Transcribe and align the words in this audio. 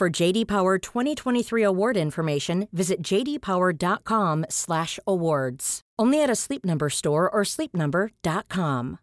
For 0.00 0.08
JD 0.08 0.46
Power 0.46 0.78
2023 0.78 1.62
award 1.62 1.98
information, 1.98 2.66
visit 2.72 3.02
jdpower.com/awards. 3.02 5.80
Only 5.98 6.22
at 6.22 6.30
a 6.30 6.34
Sleep 6.34 6.64
Number 6.64 6.88
store 6.88 7.28
or 7.30 7.44
sleepnumber.com. 7.44 8.96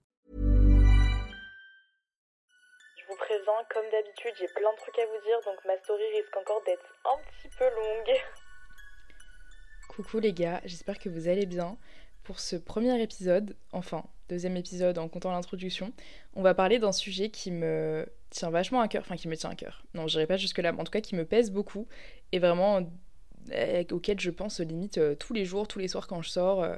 Je 2.97 3.03
vous 3.07 3.15
présente, 3.15 3.67
comme 3.71 3.85
d'habitude, 3.91 4.33
j'ai 4.39 4.47
plein 4.47 4.73
de 4.73 4.77
trucs 4.77 4.97
à 4.97 5.05
vous 5.05 5.21
dire, 5.23 5.39
donc 5.45 5.63
ma 5.67 5.77
story 5.83 6.01
risque 6.15 6.35
encore 6.35 6.63
d'être 6.65 6.95
un 7.05 7.19
petit 7.29 7.49
peu 7.55 7.65
longue. 7.65 8.17
Coucou 9.89 10.19
les 10.19 10.33
gars, 10.33 10.61
j'espère 10.65 10.97
que 10.97 11.09
vous 11.09 11.27
allez 11.27 11.45
bien. 11.45 11.77
Pour 12.23 12.39
ce 12.39 12.55
premier 12.55 12.99
épisode, 12.99 13.55
enfin 13.71 14.03
deuxième 14.29 14.57
épisode 14.57 14.97
en 14.97 15.09
comptant 15.09 15.31
l'introduction, 15.31 15.93
on 16.33 16.41
va 16.41 16.55
parler 16.55 16.79
d'un 16.79 16.91
sujet 16.91 17.29
qui 17.29 17.51
me 17.51 18.11
tient 18.29 18.49
vachement 18.49 18.81
à 18.81 18.87
cœur, 18.87 19.03
enfin 19.03 19.15
qui 19.15 19.27
me 19.27 19.35
tient 19.35 19.49
à 19.49 19.55
cœur. 19.55 19.83
Non, 19.93 20.07
j'irai 20.07 20.27
pas 20.27 20.37
jusque-là, 20.37 20.71
mais 20.71 20.79
en 20.79 20.83
tout 20.83 20.91
cas 20.91 21.01
qui 21.01 21.15
me 21.15 21.25
pèse 21.25 21.51
beaucoup 21.51 21.87
et 22.31 22.39
vraiment 22.39 22.81
euh, 23.51 23.83
auquel 23.91 24.19
je 24.19 24.29
pense 24.29 24.59
limite 24.59 24.97
euh, 24.97 25.15
tous 25.15 25.33
les 25.33 25.45
jours, 25.45 25.67
tous 25.67 25.79
les 25.79 25.87
soirs 25.87 26.07
quand 26.07 26.21
je 26.21 26.29
sors. 26.29 26.63
euh. 26.63 26.75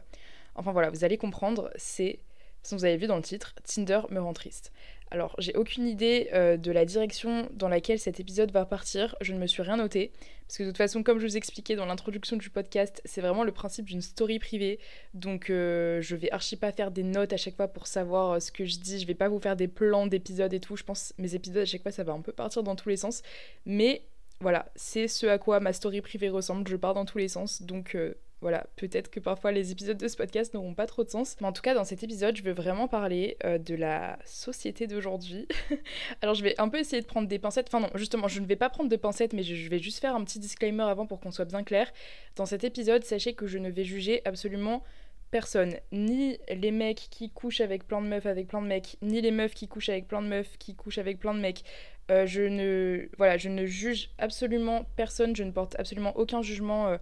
Enfin 0.55 0.72
voilà, 0.72 0.89
vous 0.89 1.03
allez 1.03 1.17
comprendre, 1.17 1.72
c'est, 1.75 2.20
si 2.64 2.75
vous 2.75 2.86
avez 2.86 2.97
vu 2.97 3.08
dans 3.08 3.15
le 3.15 3.21
titre, 3.21 3.53
Tinder 3.64 4.02
me 4.09 4.20
rend 4.20 4.33
triste. 4.33 4.71
Alors, 5.11 5.36
j'ai 5.39 5.55
aucune 5.55 5.87
idée 5.87 6.30
euh, 6.33 6.55
de 6.55 6.71
la 6.71 6.86
direction 6.86 7.49
dans 7.53 7.67
laquelle 7.67 7.97
cet 7.97 8.20
épisode 8.20 8.52
va 8.52 8.65
partir. 8.65 9.15
Je 9.21 9.33
ne 9.33 9.39
me 9.39 9.47
suis 9.47 9.64
rien 9.64 9.77
noté. 9.77 10.11
Parce 10.47 10.58
que 10.58 10.64
de 10.64 10.69
toute 10.69 10.77
façon, 10.77 11.02
comme 11.02 11.19
je 11.19 11.25
vous 11.25 11.37
expliquais 11.37 11.75
dans 11.75 11.87
l'introduction 11.87 12.37
du 12.37 12.49
podcast, 12.49 13.02
c'est 13.05 13.21
vraiment 13.21 13.43
le 13.43 13.52
principe 13.52 13.86
d'une 13.86 14.02
story 14.02 14.37
privée. 14.37 14.80
Donc, 15.15 15.49
euh, 15.49 15.99
je 16.02 16.15
vais 16.15 16.30
archi 16.31 16.58
pas 16.58 16.71
faire 16.71 16.92
des 16.92 17.03
notes 17.03 17.33
à 17.33 17.37
chaque 17.37 17.55
fois 17.55 17.67
pour 17.67 17.87
savoir 17.87 18.33
euh, 18.33 18.39
ce 18.39 18.52
que 18.52 18.65
je 18.65 18.77
dis. 18.77 18.99
Je 18.99 19.08
vais 19.08 19.15
pas 19.15 19.30
vous 19.30 19.39
faire 19.39 19.55
des 19.55 19.67
plans 19.67 20.05
d'épisodes 20.05 20.53
et 20.53 20.59
tout. 20.59 20.75
Je 20.75 20.83
pense 20.83 21.14
mes 21.17 21.33
épisodes 21.33 21.64
à 21.64 21.65
chaque 21.65 21.81
fois, 21.81 21.92
ça 21.92 22.03
va 22.03 22.14
un 22.14 22.21
peu 22.21 22.31
partir 22.31 22.61
dans 22.61 22.75
tous 22.75 22.89
les 22.89 22.98
sens. 22.98 23.23
Mais 23.65 24.03
voilà, 24.42 24.71
c'est 24.75 25.08
ce 25.08 25.25
à 25.25 25.39
quoi 25.39 25.59
ma 25.59 25.73
story 25.73 26.02
privée 26.02 26.30
ressemble. 26.30 26.67
Je 26.67 26.75
pars 26.75 26.93
dans 26.93 27.05
tous 27.05 27.17
les 27.17 27.30
sens. 27.30 27.64
Donc, 27.64 27.98
voilà, 28.42 28.67
peut-être 28.77 29.10
que 29.10 29.20
parfois 29.20 29.52
les 29.52 29.72
épisodes 29.72 29.98
de 29.98 30.08
ce 30.08 30.16
podcast 30.16 30.54
n'auront 30.54 30.73
pas 30.73 30.86
trop 30.86 31.04
de 31.04 31.10
sens. 31.10 31.36
Mais 31.42 31.48
en 31.48 31.52
tout 31.52 31.61
cas, 31.61 31.73
dans 31.73 31.83
cet 31.83 32.04
épisode, 32.04 32.38
je 32.38 32.44
veux 32.44 32.54
vraiment 32.54 32.88
parler 32.88 33.38
euh, 33.44 33.58
de 33.58 33.76
la 33.76 34.17
société 34.23 34.88
d'aujourd'hui. 34.88 35.48
Alors, 36.22 36.36
je 36.36 36.44
vais 36.44 36.55
un 36.60 36.70
peu 36.70 36.80
essayer 36.80 37.02
de 37.02 37.08
prendre 37.08 37.28
des 37.28 37.38
pincettes. 37.38 37.67
Enfin, 37.67 37.82
non, 37.82 37.89
justement, 37.95 38.30
je 38.30 38.39
ne 38.39 38.45
vais 38.45 38.55
pas 38.55 38.70
prendre 38.70 38.89
de 38.89 38.95
pincettes, 38.95 39.33
mais 39.33 39.44
je, 39.44 39.70
vais 39.70 39.80
juste 39.80 39.99
faire 39.99 40.16
un 40.16 40.23
petit 40.23 40.39
disclaimer 40.39 40.83
avant 40.83 41.05
pour 41.05 41.20
qu'on 41.20 41.32
soit 41.32 41.45
bien 41.45 41.64
clair. 41.64 41.92
Dans 42.38 42.45
cet 42.45 42.64
épisode, 42.64 43.04
sachez 43.04 43.33
que 43.33 43.45
je 43.45 43.58
ne 43.58 43.70
vais 43.70 43.83
juger 43.83 44.22
absolument 44.23 44.83
personne. 45.32 45.76
Ni 45.92 46.38
les 46.49 46.72
mecs 46.72 47.08
qui 47.11 47.30
couchent 47.30 47.61
avec 47.61 47.88
plein 47.88 48.02
de 48.02 48.08
meufs 48.08 48.26
avec 48.26 48.48
plein 48.48 48.61
de 48.61 48.67
mecs, 48.67 48.98
ni 49.02 49.20
les 49.20 49.32
meufs 49.32 49.54
qui 49.54 49.67
couchent 49.67 49.89
avec 49.89 50.08
plein 50.08 50.22
de 50.22 50.28
meufs 50.28 50.58
qui 50.58 50.76
couchent 50.76 50.98
avec 50.98 51.20
plein 51.20 51.33
de 51.33 51.39
mecs. 51.39 51.64
Euh, 52.10 52.26
je 52.26 52.42
ne 52.42 53.08
voilà, 53.17 53.38
je 53.38 53.49
ne 53.49 53.66
juge 53.66 54.10
absolument 54.17 54.86
personne, 54.95 55.36
je 55.36 55.44
ne 55.44 55.52
porte 55.52 55.76
absolument 55.78 56.17
aucun 56.17 56.42
jugement 56.42 56.88
euh, 56.88 56.98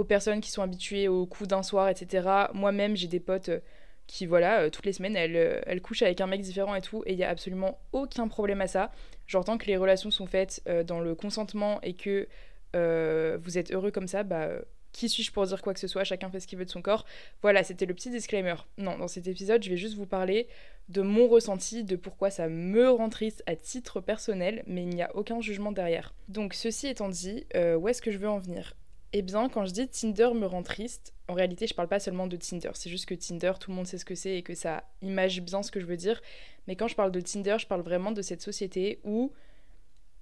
aux 0.00 0.04
personnes 0.04 0.40
qui 0.40 0.50
sont 0.50 0.62
habituées 0.62 1.08
au 1.08 1.26
coup 1.26 1.46
d'un 1.46 1.62
soir, 1.62 1.88
etc. 1.90 2.26
Moi-même, 2.54 2.96
j'ai 2.96 3.06
des 3.06 3.20
potes 3.20 3.50
euh, 3.50 3.60
qui, 4.06 4.24
voilà, 4.24 4.62
euh, 4.62 4.70
toutes 4.70 4.86
les 4.86 4.94
semaines, 4.94 5.14
elles, 5.14 5.36
euh, 5.36 5.60
elles 5.66 5.82
couchent 5.82 6.02
avec 6.02 6.22
un 6.22 6.26
mec 6.26 6.40
différent 6.40 6.74
et 6.74 6.80
tout, 6.80 7.02
et 7.04 7.12
il 7.12 7.18
y 7.18 7.24
a 7.24 7.28
absolument 7.28 7.78
aucun 7.92 8.26
problème 8.26 8.62
à 8.62 8.66
ça. 8.66 8.90
Genre, 9.26 9.44
tant 9.44 9.58
que 9.58 9.66
les 9.66 9.76
relations 9.76 10.10
sont 10.10 10.26
faites 10.26 10.62
dans 10.86 11.00
le 11.00 11.14
consentement 11.14 11.80
et 11.82 11.92
que 11.92 12.26
vous 12.74 13.58
êtes 13.58 13.72
heureux 13.72 13.90
comme 13.90 14.08
ça, 14.08 14.22
bah. 14.24 14.48
qui 14.92 15.08
suis-je 15.08 15.30
pour 15.30 15.46
dire 15.46 15.62
quoi 15.62 15.72
que 15.74 15.78
ce 15.78 15.86
soit? 15.86 16.02
Chacun 16.02 16.30
fait 16.30 16.40
ce 16.40 16.48
qu'il 16.48 16.58
veut 16.58 16.64
de 16.64 16.70
son 16.70 16.82
corps. 16.82 17.04
Voilà, 17.42 17.62
c'était 17.62 17.86
le 17.86 17.94
petit 17.94 18.10
disclaimer. 18.10 18.56
Non, 18.78 18.98
dans 18.98 19.06
cet 19.06 19.28
épisode, 19.28 19.62
je 19.62 19.70
vais 19.70 19.76
juste 19.76 19.96
vous 19.96 20.06
parler 20.06 20.48
de 20.88 21.02
mon 21.02 21.28
ressenti, 21.28 21.84
de 21.84 21.94
pourquoi 21.94 22.30
ça 22.30 22.48
me 22.48 22.90
rend 22.90 23.08
triste 23.08 23.44
à 23.46 23.54
titre 23.54 24.00
personnel, 24.00 24.64
mais 24.66 24.82
il 24.82 24.88
n'y 24.88 25.02
a 25.02 25.14
aucun 25.14 25.40
jugement 25.40 25.70
derrière. 25.70 26.12
Donc, 26.26 26.54
ceci 26.54 26.88
étant 26.88 27.08
dit, 27.08 27.44
où 27.54 27.86
est-ce 27.86 28.02
que 28.02 28.10
je 28.10 28.18
veux 28.18 28.28
en 28.28 28.38
venir? 28.38 28.74
Eh 29.12 29.22
bien, 29.22 29.48
quand 29.48 29.66
je 29.66 29.72
dis 29.72 29.88
Tinder 29.88 30.30
me 30.34 30.46
rend 30.46 30.62
triste, 30.62 31.14
en 31.26 31.34
réalité, 31.34 31.66
je 31.66 31.74
parle 31.74 31.88
pas 31.88 31.98
seulement 31.98 32.26
de 32.26 32.36
Tinder. 32.36 32.70
C'est 32.74 32.90
juste 32.90 33.06
que 33.06 33.14
Tinder, 33.14 33.52
tout 33.58 33.70
le 33.70 33.76
monde 33.76 33.86
sait 33.86 33.98
ce 33.98 34.04
que 34.04 34.14
c'est 34.14 34.36
et 34.36 34.42
que 34.42 34.54
ça 34.54 34.84
image 35.02 35.40
bien 35.40 35.62
ce 35.62 35.70
que 35.70 35.80
je 35.80 35.86
veux 35.86 35.96
dire. 35.96 36.20
Mais 36.66 36.76
quand 36.76 36.86
je 36.86 36.94
parle 36.94 37.10
de 37.10 37.20
Tinder, 37.20 37.56
je 37.58 37.66
parle 37.66 37.82
vraiment 37.82 38.12
de 38.12 38.22
cette 38.22 38.40
société 38.40 39.00
où 39.02 39.32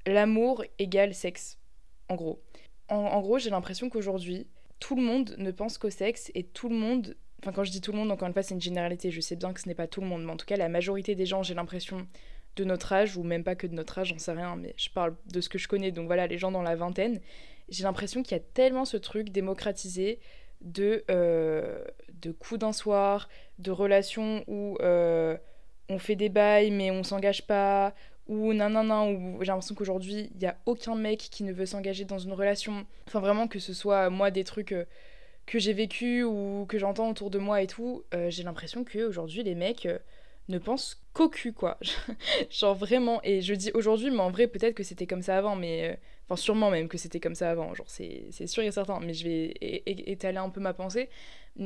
l'amour 0.06 0.64
égale 0.78 1.14
sexe, 1.14 1.58
en 2.08 2.14
gros. 2.14 2.42
En, 2.88 2.96
en 2.96 3.20
gros, 3.20 3.38
j'ai 3.38 3.50
l'impression 3.50 3.90
qu'aujourd'hui, 3.90 4.46
tout 4.80 4.96
le 4.96 5.02
monde 5.02 5.34
ne 5.36 5.50
pense 5.50 5.76
qu'au 5.76 5.90
sexe 5.90 6.30
et 6.34 6.44
tout 6.44 6.70
le 6.70 6.76
monde. 6.76 7.16
Enfin, 7.42 7.52
quand 7.52 7.64
je 7.64 7.70
dis 7.70 7.82
tout 7.82 7.92
le 7.92 7.98
monde, 7.98 8.10
encore 8.10 8.26
une 8.26 8.32
fois, 8.32 8.42
c'est 8.42 8.54
une 8.54 8.60
généralité. 8.60 9.10
Je 9.10 9.20
sais 9.20 9.36
bien 9.36 9.52
que 9.52 9.60
ce 9.60 9.68
n'est 9.68 9.74
pas 9.74 9.86
tout 9.86 10.00
le 10.00 10.06
monde, 10.06 10.24
mais 10.24 10.32
en 10.32 10.36
tout 10.36 10.46
cas, 10.46 10.56
la 10.56 10.70
majorité 10.70 11.14
des 11.14 11.26
gens, 11.26 11.42
j'ai 11.42 11.54
l'impression, 11.54 12.06
de 12.58 12.64
notre 12.64 12.92
âge, 12.92 13.16
ou 13.16 13.22
même 13.22 13.44
pas 13.44 13.54
que 13.54 13.66
de 13.66 13.74
notre 13.74 13.98
âge, 13.98 14.08
j'en 14.08 14.18
sais 14.18 14.32
rien, 14.32 14.56
mais 14.56 14.74
je 14.76 14.90
parle 14.90 15.14
de 15.26 15.40
ce 15.40 15.48
que 15.48 15.58
je 15.58 15.68
connais, 15.68 15.92
donc 15.92 16.06
voilà, 16.06 16.26
les 16.26 16.38
gens 16.38 16.50
dans 16.50 16.62
la 16.62 16.76
vingtaine, 16.76 17.20
j'ai 17.68 17.84
l'impression 17.84 18.22
qu'il 18.22 18.36
y 18.36 18.40
a 18.40 18.44
tellement 18.54 18.84
ce 18.84 18.96
truc 18.96 19.30
démocratisé 19.30 20.18
de, 20.60 21.04
euh, 21.10 21.84
de 22.20 22.32
coups 22.32 22.60
d'un 22.60 22.72
soir, 22.72 23.28
de 23.58 23.70
relations 23.70 24.44
où 24.46 24.76
euh, 24.80 25.36
on 25.88 25.98
fait 25.98 26.16
des 26.16 26.28
bails 26.28 26.70
mais 26.70 26.90
on 26.90 27.02
s'engage 27.02 27.46
pas, 27.46 27.94
ou 28.26 28.52
nan 28.52 28.72
nan 28.72 28.86
nan, 28.88 29.36
où 29.36 29.38
j'ai 29.40 29.46
l'impression 29.48 29.74
qu'aujourd'hui 29.74 30.30
il 30.34 30.42
y 30.42 30.46
a 30.46 30.56
aucun 30.66 30.94
mec 30.94 31.18
qui 31.18 31.44
ne 31.44 31.52
veut 31.52 31.66
s'engager 31.66 32.04
dans 32.04 32.18
une 32.18 32.32
relation. 32.32 32.86
Enfin 33.06 33.20
vraiment 33.20 33.48
que 33.48 33.58
ce 33.58 33.72
soit 33.72 34.10
moi 34.10 34.30
des 34.30 34.44
trucs 34.44 34.72
euh, 34.72 34.84
que 35.46 35.58
j'ai 35.58 35.72
vécu 35.72 36.22
ou 36.24 36.66
que 36.68 36.78
j'entends 36.78 37.08
autour 37.08 37.30
de 37.30 37.38
moi 37.38 37.62
et 37.62 37.66
tout, 37.66 38.04
j'ai 38.28 38.42
l'impression 38.42 38.84
qu'aujourd'hui 38.84 39.42
les 39.42 39.54
mecs 39.54 39.88
ne 40.48 40.58
pensent 40.58 41.02
qu'au 41.14 41.30
cul 41.30 41.54
quoi. 41.54 41.78
Genre 42.50 42.74
vraiment, 42.74 43.20
et 43.24 43.40
je 43.40 43.54
dis 43.54 43.70
aujourd'hui, 43.72 44.10
mais 44.10 44.20
en 44.20 44.30
vrai 44.30 44.46
peut-être 44.46 44.74
que 44.74 44.82
c'était 44.82 45.06
comme 45.06 45.22
ça 45.22 45.38
avant, 45.38 45.56
mais... 45.56 45.98
Enfin 46.28 46.36
sûrement 46.36 46.70
même 46.70 46.88
que 46.88 46.98
c'était 46.98 47.20
comme 47.20 47.34
ça 47.34 47.50
avant, 47.50 47.74
genre 47.74 47.88
c'est 47.88 48.46
sûr 48.46 48.62
et 48.62 48.70
certain, 48.70 49.00
mais 49.00 49.14
je 49.14 49.24
vais 49.24 49.54
étaler 49.84 50.36
un 50.36 50.50
peu 50.50 50.60
ma 50.60 50.74
pensée. 50.74 51.08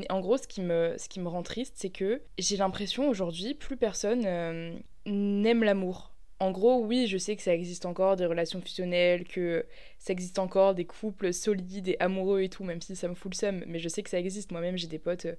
En 0.09 0.21
gros, 0.21 0.37
ce 0.37 0.47
qui 0.47 0.61
me, 0.61 0.95
ce 0.97 1.09
qui 1.09 1.19
me 1.19 1.27
rend 1.27 1.43
triste, 1.43 1.73
c'est 1.75 1.89
que 1.89 2.21
j'ai 2.37 2.55
l'impression 2.55 3.09
aujourd'hui, 3.09 3.55
plus 3.55 3.75
personne 3.75 4.23
euh, 4.25 4.73
n'aime 5.05 5.63
l'amour. 5.63 6.13
En 6.39 6.51
gros, 6.51 6.79
oui, 6.79 7.07
je 7.07 7.17
sais 7.17 7.35
que 7.35 7.41
ça 7.41 7.53
existe 7.53 7.85
encore 7.85 8.15
des 8.15 8.25
relations 8.25 8.61
fusionnelles, 8.61 9.25
que 9.25 9.65
ça 9.99 10.13
existe 10.13 10.39
encore 10.39 10.75
des 10.75 10.85
couples 10.85 11.33
solides 11.33 11.89
et 11.89 11.97
amoureux 11.99 12.41
et 12.41 12.49
tout, 12.49 12.63
même 12.63 12.81
si 12.81 12.95
ça 12.95 13.09
me 13.09 13.15
fout 13.15 13.33
le 13.33 13.37
seum, 13.37 13.63
mais 13.67 13.79
je 13.79 13.89
sais 13.89 14.01
que 14.01 14.09
ça 14.09 14.19
existe. 14.19 14.51
Moi-même, 14.51 14.77
j'ai 14.77 14.87
des 14.87 14.97
potes 14.97 15.25
euh, 15.25 15.35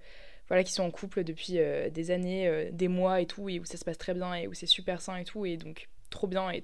voilà, 0.48 0.64
qui 0.64 0.72
sont 0.72 0.84
en 0.84 0.90
couple 0.90 1.24
depuis 1.24 1.58
euh, 1.58 1.88
des 1.88 2.10
années, 2.10 2.70
des 2.72 2.88
mois 2.88 3.22
et 3.22 3.26
tout, 3.26 3.48
et 3.48 3.58
où 3.58 3.64
ça 3.64 3.78
se 3.78 3.84
passe 3.86 3.98
très 3.98 4.12
bien 4.12 4.34
et 4.34 4.46
où 4.48 4.52
c'est 4.52 4.66
super 4.66 5.00
sain 5.00 5.16
et 5.16 5.24
tout, 5.24 5.46
et 5.46 5.56
donc 5.56 5.88
trop 6.10 6.26
bien 6.26 6.50
et 6.50 6.62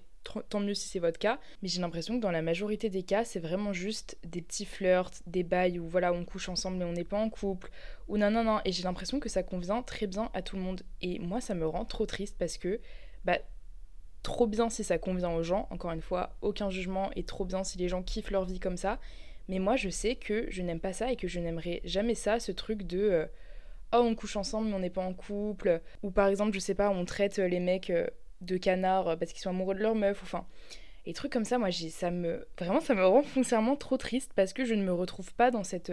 tant 0.49 0.61
mieux 0.61 0.75
si 0.75 0.88
c'est 0.88 0.99
votre 0.99 1.19
cas. 1.19 1.38
Mais 1.62 1.69
j'ai 1.69 1.81
l'impression 1.81 2.17
que 2.17 2.22
dans 2.22 2.31
la 2.31 2.43
majorité 2.43 2.90
des 2.90 3.02
cas, 3.02 3.25
c'est 3.25 3.40
vraiment 3.40 3.72
juste 3.72 4.19
des 4.25 4.43
petits 4.43 4.64
flirts, 4.64 5.22
des 5.26 5.43
bails 5.43 5.78
où 5.78 5.87
voilà, 5.87 6.12
on 6.12 6.25
couche 6.25 6.49
ensemble 6.49 6.78
mais 6.78 6.84
on 6.84 6.93
n'est 6.93 7.05
pas 7.05 7.19
en 7.19 7.31
couple, 7.31 7.70
ou 8.08 8.19
non, 8.19 8.31
non, 8.31 8.44
non. 8.44 8.61
Et 8.64 8.72
j'ai 8.72 8.82
l'impression 8.82 9.20
que 9.20 9.28
ça 9.28 9.43
convient 9.43 9.82
très 9.82 10.06
bien 10.06 10.31
à 10.34 10.43
tout 10.43 10.56
le 10.56 10.62
monde. 10.62 10.82
Et 11.02 11.19
moi, 11.19 11.40
ça 11.40 11.55
me 11.55 11.67
rend 11.67 11.84
trop 11.84 12.06
triste 12.06 12.37
parce 12.38 12.58
que, 12.58 12.81
bah, 13.25 13.38
trop 14.22 14.46
bien 14.46 14.69
si 14.69 14.84
ça 14.84 14.99
convient 14.99 15.31
aux 15.31 15.43
gens. 15.43 15.67
Encore 15.70 15.93
une 15.93 16.02
fois, 16.02 16.37
aucun 16.43 16.70
jugement 16.70 17.11
et 17.16 17.25
trop 17.25 17.44
bien 17.44 17.64
si 17.64 17.78
les 17.78 17.88
gens 17.88 18.02
kiffent 18.02 18.31
leur 18.31 18.44
vie 18.44 18.61
comme 18.61 18.76
ça. 18.76 18.99
Mais 19.49 19.58
moi, 19.58 19.76
je 19.76 19.88
sais 19.88 20.16
que 20.16 20.46
je 20.50 20.62
n'aime 20.62 20.81
pas 20.81 20.93
ça 20.93 21.11
et 21.11 21.16
que 21.16 21.28
je 21.28 21.40
n'aimerais 21.40 21.81
jamais 21.84 22.14
ça, 22.14 22.40
ce 22.40 22.52
truc 22.52 22.84
de. 22.84 23.00
Euh, 23.00 23.26
oh, 23.93 23.99
on 23.99 24.14
couche 24.14 24.37
ensemble 24.37 24.69
mais 24.69 24.75
on 24.75 24.81
n'est 24.81 24.90
pas 24.90 25.05
en 25.05 25.14
couple. 25.14 25.81
Ou 26.02 26.11
par 26.11 26.28
exemple, 26.28 26.52
je 26.55 26.61
sais 26.61 26.75
pas, 26.75 26.90
on 26.90 27.05
traite 27.05 27.38
les 27.38 27.61
mecs 27.61 27.90
euh, 27.90 28.06
de 28.40 28.56
canards 28.56 29.08
euh, 29.08 29.16
parce 29.16 29.32
qu'ils 29.32 29.42
sont 29.42 29.50
amoureux 29.50 29.75
de 29.75 29.81
leur 29.81 29.94
meuf. 29.94 30.20
Enfin, 30.22 30.46
et 31.06 31.12
trucs 31.12 31.32
comme 31.32 31.44
ça, 31.44 31.58
moi, 31.58 31.70
ça 31.72 32.10
me. 32.10 32.46
Vraiment, 32.58 32.81
ça 32.81 32.94
me 32.94 33.06
rend 33.06 33.22
foncièrement 33.22 33.76
trop 33.76 33.96
triste 33.96 34.32
parce 34.34 34.52
que 34.52 34.64
je 34.64 34.75
ne 34.75 34.82
me 34.82 34.92
retrouve 34.92 35.32
pas 35.34 35.50
dans 35.50 35.64
cette, 35.64 35.92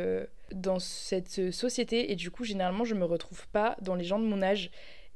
dans 0.51 0.79
cette 0.79 1.51
société 1.51 2.11
et 2.11 2.15
du 2.15 2.31
coup, 2.31 2.44
généralement, 2.44 2.83
je 2.83 2.95
me 2.95 3.05
retrouve 3.05 3.47
pas 3.49 3.77
dans 3.81 3.95
les 3.95 4.03
gens 4.03 4.19
de 4.19 4.25
mon 4.25 4.41
âge. 4.41 4.71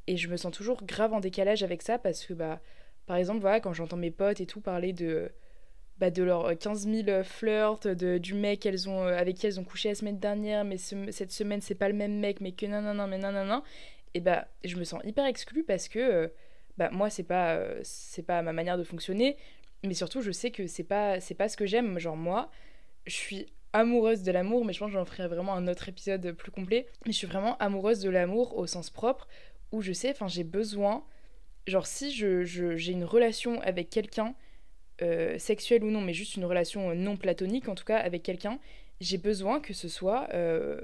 Et 0.08 0.18
je 0.18 0.28
me 0.30 0.38
sens 0.38 0.52
toujours 0.52 0.84
grave 0.84 1.14
en 1.14 1.20
décalage 1.20 1.62
avec 1.64 1.82
ça 1.84 2.00
parce 2.00 2.26
que, 2.26 2.34
bah, 2.34 2.60
par 3.06 3.18
exemple, 3.18 3.42
voilà, 3.42 3.60
quand 3.60 3.74
j'entends 3.74 3.98
mes 3.98 4.12
potes 4.12 4.42
et 4.42 4.46
tout 4.46 4.62
parler 4.62 4.94
de 4.94 5.32
bah, 6.02 6.10
de 6.10 6.24
leurs 6.24 6.58
15 6.58 6.88
euh, 6.88 7.04
000 7.04 7.10
euh, 7.10 7.24
flirts, 7.24 7.86
de, 7.86 8.18
du 8.18 8.34
mec 8.34 8.66
elles 8.66 8.90
ont, 8.90 9.04
euh, 9.04 9.16
avec 9.16 9.36
qui 9.36 9.46
elles 9.46 9.60
ont 9.60 9.64
couché 9.64 9.90
la 9.90 9.96
semaine 9.96 10.18
dernière, 10.18 10.66
mais 10.66 10.78
cette 10.78 11.32
semaine 11.32 11.62
c'est 11.62 11.76
pas 11.76 11.90
le 11.90 11.94
même 11.94 12.20
mec, 12.20 12.42
mais 12.42 12.54
que 12.54 12.66
non, 12.66 13.08
mais 13.08 13.20
non. 13.20 13.62
Et 14.16 14.20
bah, 14.20 14.48
je 14.64 14.78
me 14.78 14.84
sens 14.84 15.00
hyper 15.04 15.26
exclue 15.28 15.64
parce 15.64 15.88
que 15.88 16.32
bah, 16.82 16.90
moi, 16.92 17.12
c'est 17.12 17.22
pas, 17.22 17.60
c'est 17.84 18.24
pas 18.24 18.42
ma 18.42 18.54
manière 18.54 18.76
de 18.76 18.84
fonctionner, 18.84 19.38
mais 19.84 19.94
surtout, 19.94 20.22
je 20.22 20.32
sais 20.32 20.50
que 20.50 20.66
c'est 20.66 20.84
pas, 20.84 21.20
pas 21.38 21.48
ce 21.48 21.56
que 21.56 21.68
j'aime. 21.68 22.00
Genre, 22.00 22.18
moi, 22.18 22.50
je 23.06 23.14
suis 23.14 23.46
amoureuse 23.72 24.24
de 24.24 24.32
l'amour, 24.32 24.66
mais 24.66 24.74
je 24.74 24.80
pense 24.80 24.88
que 24.88 24.94
j'en 24.94 25.06
ferai 25.06 25.28
vraiment 25.28 25.54
un 25.54 25.68
autre 25.68 25.90
épisode 25.90 26.32
plus 26.32 26.52
complet. 26.52 26.88
Mais 27.06 27.12
je 27.12 27.18
suis 27.20 27.28
vraiment 27.28 27.56
amoureuse 27.60 28.00
de 28.00 28.10
l'amour 28.10 28.58
au 28.58 28.66
sens 28.66 28.90
propre, 28.90 29.28
où 29.72 29.84
je 29.84 29.94
sais, 29.94 30.10
enfin, 30.10 30.28
j'ai 30.28 30.44
besoin. 30.44 31.06
Genre, 31.68 31.86
si 31.86 32.12
je, 32.12 32.44
j'ai 32.44 32.92
une 32.92 33.06
relation 33.06 33.62
avec 33.62 33.92
quelqu'un, 33.92 34.34
euh, 35.04 35.38
sexuelle 35.38 35.84
ou 35.84 35.92
non, 35.92 36.02
mais 36.02 36.14
juste 36.14 36.36
une 36.36 36.46
relation 36.46 36.96
non 36.96 37.16
platonique, 37.16 37.70
en 37.70 37.76
tout 37.76 37.86
cas 37.86 37.98
avec 37.98 38.24
quelqu'un, 38.24 38.58
j'ai 39.02 39.20
besoin 39.20 39.60
que 39.60 39.74
ce 39.74 39.88
soit 39.88 40.28
euh, 40.34 40.82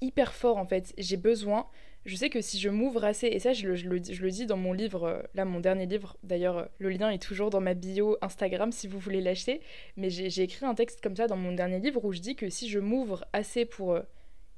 hyper 0.00 0.32
fort 0.32 0.56
en 0.56 0.66
fait. 0.66 0.94
J'ai 0.96 1.18
besoin, 1.18 1.66
je 2.06 2.16
sais 2.16 2.30
que 2.30 2.40
si 2.40 2.58
je 2.58 2.68
m'ouvre 2.68 3.04
assez, 3.04 3.26
et 3.26 3.38
ça 3.38 3.52
je 3.52 3.66
le, 3.68 4.30
dis 4.30 4.46
dans 4.46 4.56
mon 4.56 4.72
livre, 4.72 5.04
euh, 5.04 5.22
là 5.34 5.44
mon 5.44 5.60
dernier 5.60 5.86
livre, 5.86 6.16
d'ailleurs 6.22 6.68
le 6.78 6.88
lien 6.88 7.10
est 7.10 7.22
toujours 7.22 7.50
dans 7.50 7.60
ma 7.60 7.74
bio 7.74 8.16
Instagram 8.22 8.72
si 8.72 8.88
vous 8.88 8.98
voulez 8.98 9.20
l'acheter, 9.20 9.60
mais 9.96 10.08
j'ai 10.08 10.42
écrit 10.42 10.64
un 10.64 10.74
texte 10.74 11.02
comme 11.02 11.16
ça 11.16 11.26
dans 11.26 11.36
mon 11.36 11.52
dernier 11.52 11.80
livre 11.80 12.04
où 12.04 12.12
je 12.12 12.20
dis 12.20 12.36
que 12.36 12.48
si 12.48 12.68
je 12.68 12.78
m'ouvre 12.78 13.26
assez 13.32 13.64
pour 13.64 13.98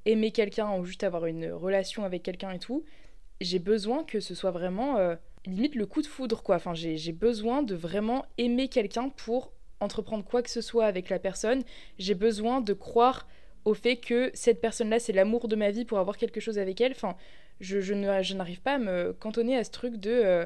aimer 0.05 0.31
quelqu'un 0.31 0.77
ou 0.77 0.85
juste 0.85 1.03
avoir 1.03 1.25
une 1.25 1.51
relation 1.51 2.05
avec 2.05 2.23
quelqu'un 2.23 2.51
et 2.51 2.59
tout, 2.59 2.85
j'ai 3.41 3.59
besoin 3.59 4.03
que 4.03 4.19
ce 4.19 4.33
soit 4.35 4.51
vraiment 4.51 4.97
limite 5.45 5.75
le 5.75 5.85
coup 5.85 6.01
de 6.01 6.07
foudre, 6.07 6.43
quoi. 6.43 6.55
Enfin, 6.55 6.73
j'ai 6.73 7.11
besoin 7.11 7.63
de 7.63 7.75
vraiment 7.75 8.25
aimer 8.37 8.67
quelqu'un 8.67 9.09
pour 9.09 9.51
entreprendre 9.79 10.25
quoi 10.25 10.41
que 10.41 10.49
ce 10.49 10.61
soit 10.61 10.85
avec 10.85 11.09
la 11.09 11.19
personne. 11.19 11.63
J'ai 11.97 12.15
besoin 12.15 12.61
de 12.61 12.73
croire 12.73 13.27
au 13.65 13.73
fait 13.73 13.97
que 13.97 14.31
cette 14.33 14.61
personne-là, 14.61 14.99
c'est 14.99 15.13
l'amour 15.13 15.47
de 15.47 15.55
ma 15.55 15.71
vie 15.71 15.85
pour 15.85 15.99
avoir 15.99 16.17
quelque 16.17 16.39
chose 16.39 16.57
avec 16.57 16.81
elle. 16.81 16.91
Enfin, 16.91 17.15
je, 17.59 17.81
je 17.81 17.93
n'arrive 17.93 18.61
pas 18.61 18.75
à 18.75 18.79
me 18.79 19.13
cantonner 19.13 19.57
à 19.57 19.63
ce 19.63 19.71
truc 19.71 19.97
de 19.97 20.11
euh, 20.11 20.45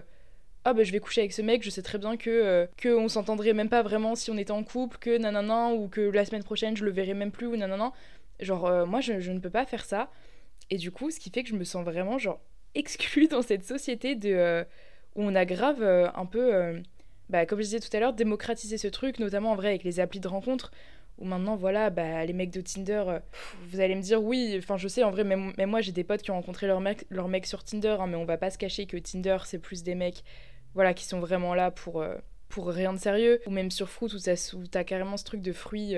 ah 0.65 0.73
bah 0.73 0.83
je 0.83 0.91
vais 0.91 0.99
coucher 0.99 1.21
avec 1.21 1.33
ce 1.33 1.41
mec, 1.41 1.61
je 1.61 1.69
sais 1.69 1.81
très 1.81 1.97
bien 1.97 2.15
que 2.15 2.29
euh, 2.29 2.67
que 2.77 3.07
s'entendrait 3.09 3.53
même 3.53 3.69
pas 3.69 3.83
vraiment 3.83 4.15
si 4.15 4.31
on 4.31 4.37
était 4.37 4.51
en 4.51 4.63
couple, 4.63 4.97
que 4.97 5.17
nanana 5.17 5.73
ou 5.73 5.89
que 5.89 6.01
la 6.01 6.25
semaine 6.25 6.43
prochaine 6.43 6.77
je 6.77 6.85
le 6.85 6.91
verrai 6.91 7.13
même 7.13 7.31
plus 7.31 7.47
ou 7.47 7.55
nanana. 7.57 7.91
Genre 8.39 8.65
euh, 8.65 8.85
moi 8.85 9.01
je, 9.01 9.19
je, 9.19 9.31
ne 9.31 9.39
peux 9.39 9.49
pas 9.49 9.65
faire 9.65 9.85
ça. 9.85 10.09
Et 10.69 10.77
du 10.77 10.91
coup, 10.91 11.11
ce 11.11 11.19
qui 11.19 11.29
fait 11.29 11.43
que 11.43 11.49
je 11.49 11.55
me 11.55 11.63
sens 11.63 11.83
vraiment 11.83 12.17
genre 12.17 12.39
exclue 12.75 13.27
dans 13.27 13.41
cette 13.41 13.65
société 13.65 14.15
de, 14.15 14.29
euh, 14.29 14.63
où 15.15 15.23
on 15.23 15.35
a 15.35 15.45
grave 15.45 15.81
euh, 15.81 16.09
un 16.15 16.25
peu, 16.25 16.81
bah, 17.29 17.45
comme 17.45 17.59
je 17.59 17.65
disais 17.65 17.79
tout 17.79 17.95
à 17.95 17.99
l'heure, 17.99 18.13
démocratisé 18.13 18.77
ce 18.77 18.87
truc, 18.87 19.19
notamment 19.19 19.51
en 19.51 19.55
vrai 19.55 19.69
avec 19.69 19.83
les 19.83 19.99
applis 19.99 20.19
de 20.19 20.27
rencontre, 20.27 20.71
où 21.17 21.25
maintenant, 21.25 21.55
voilà, 21.55 21.89
bah, 21.89 22.25
les 22.25 22.33
mecs 22.33 22.51
de 22.51 22.61
Tinder, 22.61 23.03
vous 23.69 23.79
allez 23.79 23.95
me 23.95 24.01
dire 24.01 24.23
oui, 24.23 24.55
enfin 24.57 24.77
je 24.77 24.87
sais, 24.87 25.03
en 25.03 25.11
vrai, 25.11 25.23
même, 25.23 25.53
moi 25.65 25.81
j'ai 25.81 25.91
des 25.91 26.03
potes 26.03 26.21
qui 26.21 26.31
ont 26.31 26.35
rencontré 26.35 26.67
leur 26.67 26.81
mec, 26.81 27.05
leur 27.09 27.27
mec 27.27 27.45
sur 27.45 27.63
Tinder, 27.63 27.97
hein, 27.99 28.07
mais 28.07 28.15
on 28.15 28.25
va 28.25 28.37
pas 28.37 28.49
se 28.49 28.57
cacher 28.57 28.85
que 28.85 28.97
Tinder 28.97 29.37
c'est 29.45 29.59
plus 29.59 29.83
des 29.83 29.95
mecs 29.95 30.23
voilà, 30.73 30.93
qui 30.93 31.05
sont 31.05 31.19
vraiment 31.19 31.53
là 31.53 31.69
pour, 31.69 32.03
pour 32.49 32.67
rien 32.67 32.93
de 32.93 32.97
sérieux, 32.97 33.41
ou 33.45 33.51
même 33.51 33.69
sur 33.69 33.89
Fruit 33.89 34.09
où, 34.13 34.67
t'as 34.67 34.83
carrément 34.83 35.17
ce 35.17 35.23
truc 35.23 35.41
de 35.41 35.53
fruits, 35.53 35.95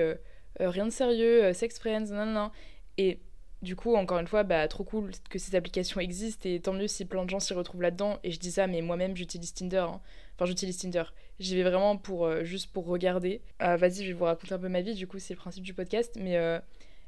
rien 0.60 0.84
de 0.84 0.90
sérieux, 0.90 1.52
sex 1.54 1.78
friends, 1.78 2.10
non, 2.10 2.26
non, 2.26 2.50
Et 2.98 3.20
du 3.66 3.74
coup, 3.74 3.96
encore 3.96 4.18
une 4.18 4.28
fois, 4.28 4.44
bah, 4.44 4.66
trop 4.68 4.84
cool 4.84 5.10
que 5.28 5.40
ces 5.40 5.56
applications 5.56 6.00
existent 6.00 6.48
et 6.48 6.60
tant 6.60 6.72
mieux 6.72 6.86
si 6.86 7.04
plein 7.04 7.24
de 7.24 7.30
gens 7.30 7.40
s'y 7.40 7.52
retrouvent 7.52 7.82
là-dedans. 7.82 8.20
Et 8.22 8.30
je 8.30 8.38
dis 8.38 8.52
ça, 8.52 8.68
mais 8.68 8.80
moi-même, 8.80 9.16
j'utilise 9.16 9.52
Tinder. 9.52 9.84
Hein. 9.88 10.00
Enfin, 10.36 10.46
j'utilise 10.46 10.78
Tinder. 10.78 11.02
J'y 11.40 11.56
vais 11.56 11.64
vraiment 11.64 11.96
pour, 11.96 12.26
euh, 12.26 12.44
juste 12.44 12.72
pour 12.72 12.86
regarder. 12.86 13.42
Euh, 13.62 13.76
vas-y, 13.76 14.04
je 14.04 14.08
vais 14.08 14.12
vous 14.12 14.24
raconter 14.24 14.54
un 14.54 14.58
peu 14.60 14.68
ma 14.68 14.82
vie, 14.82 14.94
du 14.94 15.08
coup, 15.08 15.18
c'est 15.18 15.34
le 15.34 15.40
principe 15.40 15.64
du 15.64 15.74
podcast. 15.74 16.16
Mais 16.16 16.36
euh, 16.36 16.60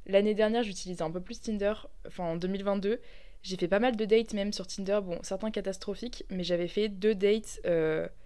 l'année 0.06 0.34
dernière, 0.34 0.64
j'utilisais 0.64 1.02
un 1.02 1.12
peu 1.12 1.20
plus 1.20 1.40
Tinder. 1.40 1.74
Enfin, 2.08 2.24
en 2.24 2.36
2022, 2.36 3.00
j'ai 3.44 3.56
fait 3.56 3.68
pas 3.68 3.78
mal 3.78 3.94
de 3.94 4.04
dates 4.04 4.34
même 4.34 4.52
sur 4.52 4.66
Tinder. 4.66 4.98
Bon, 5.00 5.20
certains 5.22 5.52
catastrophiques, 5.52 6.24
mais 6.28 6.42
j'avais 6.42 6.68
fait 6.68 6.88
deux 6.88 7.14
dates 7.14 7.60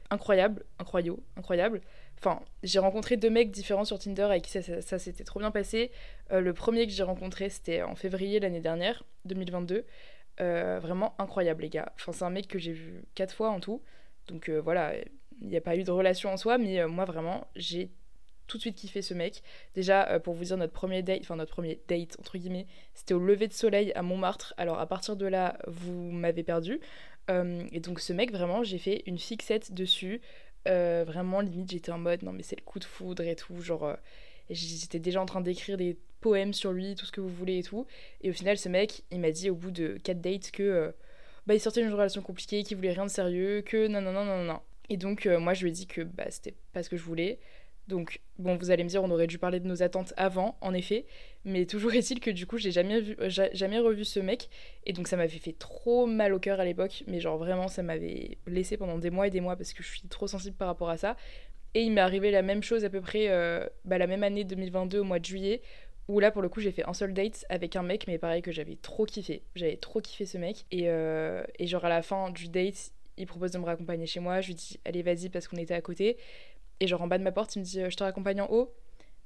incroyables, 0.09 0.65
incroyables, 0.79 1.21
incroyables. 1.37 1.83
Enfin, 2.25 2.41
j'ai 2.63 2.79
rencontré 2.79 3.17
deux 3.17 3.31
mecs 3.31 3.51
différents 3.51 3.85
sur 3.85 3.99
Tinder 3.99 4.23
avec 4.23 4.45
qui 4.45 4.51
ça, 4.63 4.99
s'était 5.01 5.25
trop 5.25 5.41
bien 5.41 5.51
passé. 5.51 5.91
Euh, 6.31 6.41
le 6.41 6.53
premier 6.53 6.87
que 6.87 6.93
j'ai 6.93 7.03
rencontré, 7.03 7.49
c'était 7.49 7.83
en 7.83 7.97
février 7.97 8.39
l'année 8.39 8.61
dernière, 8.61 9.03
2022. 9.25 9.85
Euh, 10.41 10.79
vraiment 10.81 11.17
incroyable, 11.19 11.63
les 11.63 11.69
gars. 11.69 11.93
Enfin, 11.97 12.13
c'est 12.13 12.25
un 12.25 12.31
mec 12.31 12.47
que 12.47 12.61
j'ai 12.61 12.71
vu 12.71 13.03
quatre 13.17 13.35
fois 13.35 13.51
en 13.51 13.59
tout. 13.59 13.83
Donc 14.29 14.49
euh, 14.49 14.61
voilà, 14.61 14.93
il 15.41 15.49
n'y 15.49 15.57
a 15.57 15.61
pas 15.61 15.75
eu 15.75 15.83
de 15.83 15.91
relation 15.91 16.33
en 16.33 16.37
soi, 16.37 16.59
mais 16.59 16.87
moi 16.87 17.07
vraiment, 17.07 17.49
j'ai 17.57 17.91
tout 18.47 18.57
de 18.57 18.63
suite 18.63 18.77
kiffé 18.77 19.03
ce 19.03 19.15
mec. 19.15 19.43
Déjà, 19.75 20.21
pour 20.21 20.35
vous 20.35 20.45
dire, 20.45 20.57
notre 20.57 20.73
premier 20.73 21.03
date, 21.03 21.23
enfin 21.23 21.35
notre 21.35 21.53
premier 21.53 21.81
date, 21.89 22.17
entre 22.21 22.39
guillemets, 22.39 22.69
c'était 22.95 23.15
au 23.15 23.19
lever 23.19 23.49
de 23.49 23.53
soleil 23.53 23.93
à 23.95 24.03
Montmartre. 24.03 24.55
Alors 24.59 24.79
à 24.79 24.87
partir 24.87 25.17
de 25.17 25.27
là, 25.27 25.59
vous 25.67 26.13
m'avez 26.13 26.45
perdu. 26.45 26.79
et 27.29 27.81
donc 27.81 27.99
ce 27.99 28.13
mec, 28.13 28.31
vraiment, 28.31 28.63
j'ai 28.63 28.79
fait 28.79 29.03
une 29.07 29.19
fixette 29.19 29.75
dessus. 29.75 30.21
Euh, 30.69 31.05
vraiment, 31.07 31.41
limite, 31.41 31.71
j'étais 31.71 31.93
en 31.93 31.99
mode 31.99 32.23
non, 32.23 32.33
mais 32.33 32.43
c'est 32.43 32.57
le 32.57 32.65
coup 32.65 32.79
de 32.79 32.85
foudre 32.85 33.23
et 33.25 33.37
tout. 33.37 33.61
Genre, 33.61 33.85
euh, 33.85 33.95
j'étais 34.51 34.99
déjà 34.99 35.21
en 35.21 35.27
train 35.27 35.41
d'écrire 35.41 35.77
des 35.77 35.97
poèmes 36.21 36.53
sur 36.53 36.73
lui, 36.73 36.95
tout 36.95 37.07
ce 37.07 37.13
que 37.13 37.21
vous 37.21 37.29
voulez 37.29 37.59
et 37.59 37.63
tout. 37.63 37.87
Et 38.23 38.31
au 38.31 38.33
final, 38.33 38.57
ce 38.59 38.69
mec, 38.69 39.03
il 39.11 39.21
m'a 39.21 39.31
dit 39.31 39.51
au 39.51 39.55
bout 39.55 39.71
de 39.71 39.99
4 40.05 40.21
dates 40.21 40.51
que 40.51 40.63
euh, 40.63 40.93
bah, 41.47 41.55
il 41.55 41.61
sortait 41.61 41.83
d'une 41.83 41.93
relation 41.93 42.23
compliquée, 42.23 42.63
qu'il 42.63 42.77
voulait 42.77 42.93
rien 42.93 43.07
de 43.07 43.11
sérieux, 43.11 43.63
que 43.63 43.89
non, 43.89 44.01
non, 44.01 44.13
non, 44.13 44.25
non, 44.25 44.45
non. 44.45 44.61
Et 44.89 44.97
donc, 44.97 45.27
moi, 45.27 45.55
je 45.55 45.63
lui 45.63 45.71
ai 45.71 45.73
dit 45.73 45.87
que 45.87 46.03
bah, 46.03 46.31
c'était 46.31 46.55
pas 46.73 46.83
ce 46.83 46.91
que 46.91 46.97
je 46.97 47.03
voulais. 47.03 47.39
Donc, 47.89 48.21
bon, 48.39 48.57
vous 48.57 48.71
allez 48.71 48.85
me 48.85 48.89
dire, 48.89 49.03
on 49.03 49.11
aurait 49.11 49.27
dû 49.27 49.39
parler 49.39 49.59
de 49.61 49.67
nos 49.67 49.83
attentes 49.83 50.15
avant, 50.17 50.57
en 50.61 50.73
effet. 50.73 51.05
Mais 51.45 51.67
toujours 51.67 51.93
est-il 51.95 52.21
que 52.21 52.31
du 52.31 52.47
coup, 52.47 52.57
j'ai 52.59 52.71
jamais, 52.71 53.01
vu, 53.01 53.17
jamais 53.29 53.79
revu 53.79 54.05
ce 54.05 54.21
mec. 54.21 54.49
Et 54.87 54.93
donc, 54.93 55.09
ça 55.09 55.17
m'avait 55.17 55.39
fait 55.39 55.57
trop 55.59 56.07
mal 56.07 56.33
au 56.33 56.39
cœur 56.39 56.61
à 56.61 56.65
l'époque. 56.65 57.03
Mais 57.07 57.21
genre, 57.21 57.39
vraiment, 57.39 57.69
ça 57.69 57.83
m'avait 57.83 58.39
laissé 58.47 58.77
pendant 58.77 58.99
des 58.99 59.11
mois 59.11 59.27
et 59.27 59.31
des 59.31 59.41
mois 59.41 59.57
parce 59.57 59.73
que 59.73 59.83
je 59.83 59.89
suis 59.89 60.09
trop 60.09 60.27
sensible 60.27 60.57
par 60.57 60.69
rapport 60.69 60.91
à 60.91 60.97
ça. 60.97 61.17
Et 61.75 61.83
il 61.83 61.93
m'est 61.93 62.01
arrivé 62.01 62.31
la 62.31 62.43
même 62.43 62.63
chose 62.63 62.85
à 62.85 62.91
peu 62.91 63.01
près 63.01 63.29
euh, 63.29 63.67
bah, 63.85 63.99
la 63.99 64.07
même 64.07 64.23
année 64.23 64.45
2022, 64.45 65.01
au 65.01 65.05
mois 65.05 65.19
de 65.19 65.25
juillet. 65.25 65.63
Où 66.09 66.21
là, 66.21 66.31
pour 66.31 66.43
le 66.43 66.49
coup, 66.49 66.61
j'ai 66.61 66.73
fait 66.73 66.87
un 66.87 66.95
seul 66.95 67.15
date 67.15 67.47
avec 67.49 67.77
un 67.77 67.83
mec, 67.83 68.07
mais 68.07 68.19
pareil, 68.19 68.43
que 68.43 68.53
j'avais 68.53 68.77
trop 68.77 69.07
kiffé. 69.07 69.43
J'avais 69.55 69.77
trop 69.77 70.01
kiffé 70.01 70.27
ce 70.27 70.37
mec. 70.37 70.67
Et, 70.71 70.85
euh, 70.87 71.43
et 71.59 71.67
genre, 71.67 71.85
à 71.85 71.89
la 71.89 72.03
fin 72.03 72.31
du 72.31 72.49
date, 72.49 72.93
il 73.17 73.27
propose 73.27 73.53
de 73.53 73.59
me 73.59 73.65
raccompagner 73.65 74.07
chez 74.07 74.21
moi. 74.21 74.41
Je 74.41 74.49
lui 74.49 74.55
dis, 74.55 74.81
allez, 74.85 75.03
vas-y, 75.03 75.29
parce 75.29 75.49
qu'on 75.49 75.57
était 75.57 75.75
à 75.75 75.81
côté. 75.81 76.17
Et 76.83 76.89
genre 76.89 77.01
en 77.01 77.07
bas 77.07 77.17
de 77.17 77.23
ma 77.23 77.31
porte, 77.31 77.55
il 77.55 77.61
me 77.61 77.65
dit 77.65 77.81
euh, 77.81 77.91
Je 77.91 77.97
te 77.97 78.03
raccompagne 78.03 78.41
en 78.41 78.49
haut. 78.51 78.75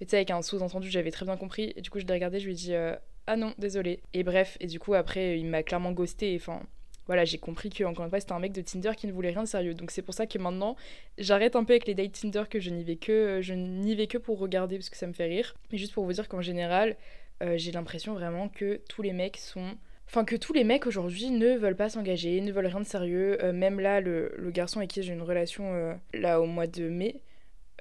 Et 0.03 0.05
tu 0.05 0.11
sais, 0.11 0.17
avec 0.17 0.31
un 0.31 0.43
sous-entendu, 0.43 0.91
j'avais 0.91 1.11
très 1.11 1.25
bien 1.25 1.39
compris. 1.39 1.73
Et 1.75 1.81
du 1.81 1.89
coup, 1.89 1.99
je 1.99 2.05
l'ai 2.05 2.13
regardé, 2.13 2.39
je 2.39 2.45
lui 2.45 2.53
ai 2.53 2.55
dit 2.55 2.75
euh, 2.75 2.95
Ah 3.27 3.37
non, 3.37 3.55
désolé. 3.57 4.03
Et 4.13 4.25
bref, 4.25 4.59
et 4.61 4.67
du 4.67 4.79
coup, 4.79 4.93
après, 4.93 5.41
il 5.41 5.47
m'a 5.47 5.63
clairement 5.63 5.93
ghosté. 5.93 6.37
Enfin, 6.39 6.61
voilà, 7.07 7.25
j'ai 7.25 7.39
compris 7.39 7.71
que 7.71 7.83
encore 7.85 8.05
une 8.05 8.11
fois, 8.11 8.21
c'était 8.21 8.35
un 8.35 8.41
mec 8.41 8.53
de 8.53 8.61
Tinder 8.61 8.91
qui 8.95 9.07
ne 9.07 9.13
voulait 9.13 9.31
rien 9.31 9.43
de 9.43 9.49
sérieux. 9.49 9.73
Donc 9.73 9.91
c'est 9.91 10.03
pour 10.03 10.13
ça 10.13 10.27
que 10.27 10.37
maintenant, 10.37 10.77
j'arrête 11.17 11.57
un 11.57 11.65
peu 11.65 11.73
avec 11.73 11.87
les 11.87 11.95
dates 11.95 12.13
Tinder 12.13 12.43
que 12.51 12.61
je 12.61 12.69
n'y 12.69 12.85
vais 12.85 12.97
que 12.97 13.41
je 13.41 13.55
n'y 13.55 13.95
vais 13.95 14.07
que 14.07 14.19
pour 14.19 14.39
regarder 14.39 14.77
parce 14.77 14.91
que 14.91 14.99
ça 14.99 15.07
me 15.07 15.15
fait 15.15 15.25
rire. 15.25 15.55
Mais 15.73 15.79
juste 15.79 15.95
pour 15.95 16.05
vous 16.05 16.13
dire 16.13 16.29
qu'en 16.29 16.43
général, 16.43 16.95
euh, 17.43 17.57
j'ai 17.57 17.73
l'impression 17.73 18.13
vraiment 18.13 18.51
que 18.51 18.83
tous 18.91 19.01
les 19.01 19.15
mecs 19.15 19.39
sont 19.39 19.79
Enfin, 20.09 20.25
que 20.25 20.37
tous 20.37 20.53
les 20.53 20.63
mecs 20.63 20.87
aujourd'hui 20.87 21.31
ne 21.31 21.57
veulent 21.57 21.75
pas 21.75 21.89
s'engager, 21.89 22.41
ne 22.41 22.53
veulent 22.53 22.67
rien 22.67 22.79
de 22.79 22.87
sérieux. 22.87 23.39
même 23.53 23.81
là, 23.81 24.01
le, 24.01 24.33
le, 24.37 24.51
garçon 24.53 24.79
avec 24.79 24.91
qui 24.91 25.03
j'ai 25.03 25.13
une 25.13 25.23
relation 25.23 25.99
là 26.15 26.41
au 26.41 26.47
mois 26.47 26.69
de 26.69 26.89
mai, 26.89 27.23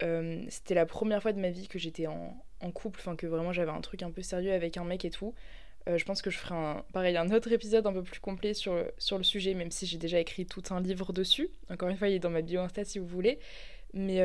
euh, 0.04 0.44
c'était 0.50 0.76
la 0.76 0.86
première 0.86 1.22
fois 1.22 1.32
de 1.32 1.40
ma 1.40 1.50
vie 1.50 1.68
que 1.68 1.80
j'étais 1.80 2.08
en, 2.08 2.42
couple, 2.74 3.00
enfin 3.00 3.16
que 3.16 3.28
vraiment 3.28 3.54
j'avais 3.54 3.72
un 3.72 3.82
truc 3.82 4.02
un 4.02 4.10
peu 4.10 4.24
sérieux 4.24 4.52
avec 4.52 4.78
un 4.78 4.84
mec 4.84 5.06
et 5.06 5.12
tout. 5.12 5.36
Euh, 5.88 6.00
je 6.00 6.06
pense 6.06 6.24
que 6.24 6.32
je 6.32 6.38
ferai 6.40 6.56
un, 6.56 6.84
pareil, 6.94 7.16
un 7.16 7.30
autre 7.30 7.52
épisode 7.52 7.86
un 7.86 7.94
peu 7.94 8.02
plus 8.02 8.20
complet 8.20 8.56
sur, 8.56 8.84
sur 8.98 9.20
le 9.20 9.24
sujet, 9.24 9.54
même 9.54 9.70
si 9.70 9.86
j'ai 9.86 10.00
déjà 10.00 10.20
écrit 10.20 10.48
tout 10.48 10.64
un 10.72 10.82
livre 10.82 11.14
dessus. 11.14 11.50
Encore 11.70 11.90
une 11.90 11.98
fois, 11.98 12.08
il 12.10 12.16
est 12.16 12.20
dans 12.20 12.32
ma 12.32 12.42
bio 12.42 12.62
Insta 12.62 12.84
si 12.84 12.98
vous 12.98 13.06
voulez. 13.06 13.40
Mais, 13.94 14.20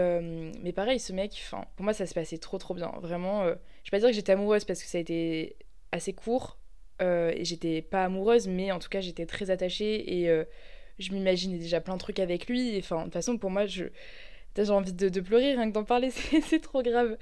mais 0.62 0.72
pareil, 0.72 0.98
ce 0.98 1.12
mec, 1.12 1.44
pour 1.50 1.84
moi, 1.84 1.92
ça 1.92 2.06
se 2.06 2.14
passait 2.14 2.38
trop 2.38 2.58
trop 2.58 2.74
bien. 2.74 2.92
Vraiment, 3.02 3.44
je 3.44 3.50
vais 3.50 3.90
pas 3.90 3.98
dire 4.00 4.08
que 4.08 4.14
j'étais 4.14 4.32
amoureuse 4.32 4.64
parce 4.64 4.82
que 4.82 4.88
ça 4.88 4.98
a 4.98 5.00
été 5.00 5.54
assez 5.92 6.12
court. 6.12 6.58
et 7.00 7.44
j'étais 7.44 7.82
pas 7.82 8.04
amoureuse, 8.04 8.48
mais 8.48 8.72
en 8.72 8.80
tout 8.80 8.88
cas, 8.88 9.00
j'étais 9.00 9.26
très 9.26 9.50
attachée 9.50 10.22
et 10.22 10.44
je 10.98 11.12
m'imaginais 11.12 11.58
déjà 11.58 11.80
plein 11.80 11.94
de 11.94 12.00
trucs 12.00 12.18
avec 12.18 12.48
lui. 12.48 12.78
Enfin, 12.78 13.00
de 13.00 13.04
toute 13.04 13.12
façon, 13.12 13.38
pour 13.38 13.50
moi, 13.50 13.66
je 13.66 13.84
j'ai 14.57 14.71
envie 14.71 14.92
de, 14.92 15.21
pleurer 15.21 15.54
rien 15.54 15.69
que 15.69 15.75
d'en 15.75 15.85
parler, 15.85 16.11
c'est 16.42 16.61
trop 16.61 16.83
grave. 16.83 17.16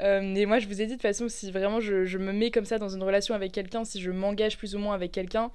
Euh, 0.00 0.34
et 0.34 0.46
moi, 0.46 0.58
je 0.58 0.66
vous 0.66 0.80
ai 0.80 0.86
dit, 0.86 0.92
de 0.92 0.94
toute 0.94 1.02
façon, 1.02 1.28
si 1.28 1.50
vraiment 1.50 1.80
je, 1.80 2.18
me 2.18 2.32
mets 2.32 2.50
comme 2.50 2.64
ça 2.64 2.78
dans 2.78 2.88
une 2.88 3.02
relation 3.02 3.34
avec 3.34 3.52
quelqu'un, 3.52 3.84
si 3.84 4.00
je 4.00 4.10
m'engage 4.10 4.58
plus 4.58 4.74
ou 4.74 4.78
moins 4.78 4.94
avec 4.94 5.12
quelqu'un, 5.12 5.50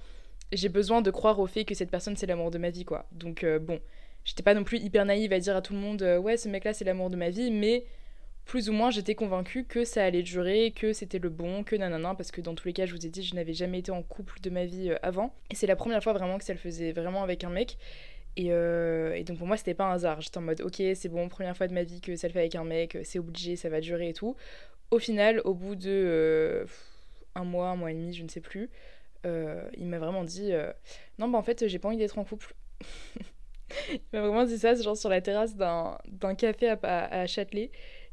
j'ai 0.52 0.70
besoin 0.70 1.02
de 1.02 1.12
croire 1.12 1.40
au 1.40 1.48
fait 1.48 1.66
que 1.66 1.76
cette 1.76 1.92
personne, 1.92 2.16
c'est 2.16 2.26
l'amour 2.26 2.52
de 2.52 2.58
ma 2.58 2.70
vie, 2.70 2.86
quoi. 2.86 3.06
Donc, 3.12 3.44
euh, 3.44 3.60
bon, 3.60 3.80
j'étais 4.26 4.44
pas 4.44 4.54
non 4.54 4.64
plus 4.64 4.80
hyper 4.80 5.06
naïve 5.06 5.32
à 5.32 5.40
dire 5.40 5.56
à 5.56 5.62
tout 5.62 5.74
le 5.74 5.80
monde, 5.80 6.02
euh, 6.02 6.18
ouais, 6.18 6.38
ce 6.38 6.50
mec-là, 6.50 6.74
c'est 6.74 6.86
l'amour 6.86 7.10
de 7.10 7.16
ma 7.16 7.30
vie, 7.30 7.52
mais 7.52 7.86
plus 8.46 8.68
ou 8.70 8.74
moins, 8.74 8.90
j'étais 8.90 9.14
convaincue 9.14 9.64
que 9.64 9.86
ça 9.86 10.04
allait 10.04 10.24
durer, 10.24 10.74
que 10.76 10.92
c'était 10.92 11.20
le 11.20 11.30
bon, 11.30 11.64
que 11.64 11.76
nanana, 11.76 12.16
parce 12.16 12.32
que 12.32 12.42
dans 12.42 12.56
tous 12.56 12.68
les 12.68 12.74
cas, 12.74 12.88
je 12.88 12.96
vous 12.96 13.06
ai 13.06 13.10
dit, 13.10 13.22
je 13.22 13.36
n'avais 13.36 13.54
jamais 13.54 13.80
été 13.80 13.92
en 13.92 14.02
couple 14.02 14.42
de 14.42 14.50
ma 14.50 14.66
vie 14.66 14.92
avant. 15.04 15.36
Et 15.52 15.56
c'est 15.56 15.68
la 15.68 15.76
première 15.76 16.02
fois 16.02 16.14
vraiment 16.14 16.40
que 16.40 16.44
ça 16.44 16.54
le 16.54 16.60
faisait 16.60 16.92
vraiment 16.92 17.22
avec 17.22 17.44
un 17.44 17.52
mec. 17.52 17.78
Euh, 18.38 19.14
et, 19.14 19.24
donc 19.24 19.38
pour 19.38 19.48
moi, 19.48 19.58
c'était 19.58 19.74
pas 19.74 19.86
un 19.86 19.94
hasard. 19.94 20.22
J'étais 20.22 20.38
en 20.38 20.42
mode, 20.42 20.62
ok, 20.62 20.82
c'est 20.96 21.10
bon, 21.10 21.28
première 21.30 21.56
fois 21.58 21.68
de 21.68 21.74
ma 21.74 21.84
vie 21.84 22.02
que 22.02 22.16
ça 22.16 22.28
le 22.28 22.34
fait 22.34 22.40
avec 22.40 22.56
un 22.56 22.64
mec, 22.64 22.98
c'est 23.04 23.20
obligé, 23.20 23.56
ça 23.56 23.70
va 23.70 23.82
durer 23.82 24.10
et 24.10 24.14
tout. 24.14 24.36
Au 24.92 25.00
final, 25.00 25.42
au 25.46 25.54
bout 25.54 25.76
de 25.76 25.90
euh, 25.90 26.66
un 27.36 27.44
mois, 27.44 27.70
un 27.70 27.76
mois 27.76 27.92
et 27.92 27.94
demi, 27.94 28.14
je 28.14 28.24
ne 28.24 28.30
sais 28.30 28.42
plus, 28.42 28.70
euh, 29.26 29.70
il 29.78 29.86
m'a 29.86 30.00
vraiment 30.00 30.24
dit, 30.24 30.52
non, 31.18 31.28
bah 31.28 31.38
en 31.38 31.44
fait, 31.44 31.68
j'ai 31.68 31.80
pas 31.80 31.90
envie 31.90 31.98
d'être 31.98 32.18
en 32.18 32.24
couple. 32.24 32.54
il 33.90 34.02
m'a 34.14 34.22
vraiment 34.22 34.46
dit 34.46 34.58
ça, 34.58 34.74
genre 34.76 34.98
sur 34.98 35.10
la 35.10 35.22
terrasse 35.22 35.56
d'un 35.56 36.36
café 36.38 36.70
à, 36.70 37.06
à, 37.06 37.28
Châtelet. 37.28 37.72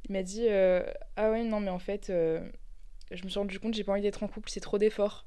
Il 0.09 0.13
m'a 0.13 0.23
dit, 0.23 0.49
ah 0.49 1.31
ouais, 1.31 1.45
non, 1.45 1.61
mais 1.61 1.71
en 1.71 1.79
fait, 1.79 2.07
je 2.09 3.25
me 3.25 3.29
suis 3.29 3.39
rendu 3.39 3.59
compte, 3.61 3.75
j'ai 3.75 3.85
pas 3.85 3.93
envie 3.93 4.03
d'être 4.03 4.23
en 4.23 4.29
couple, 4.29 4.51
c'est 4.51 4.61
trop 4.61 4.79
d'efforts. 4.79 5.25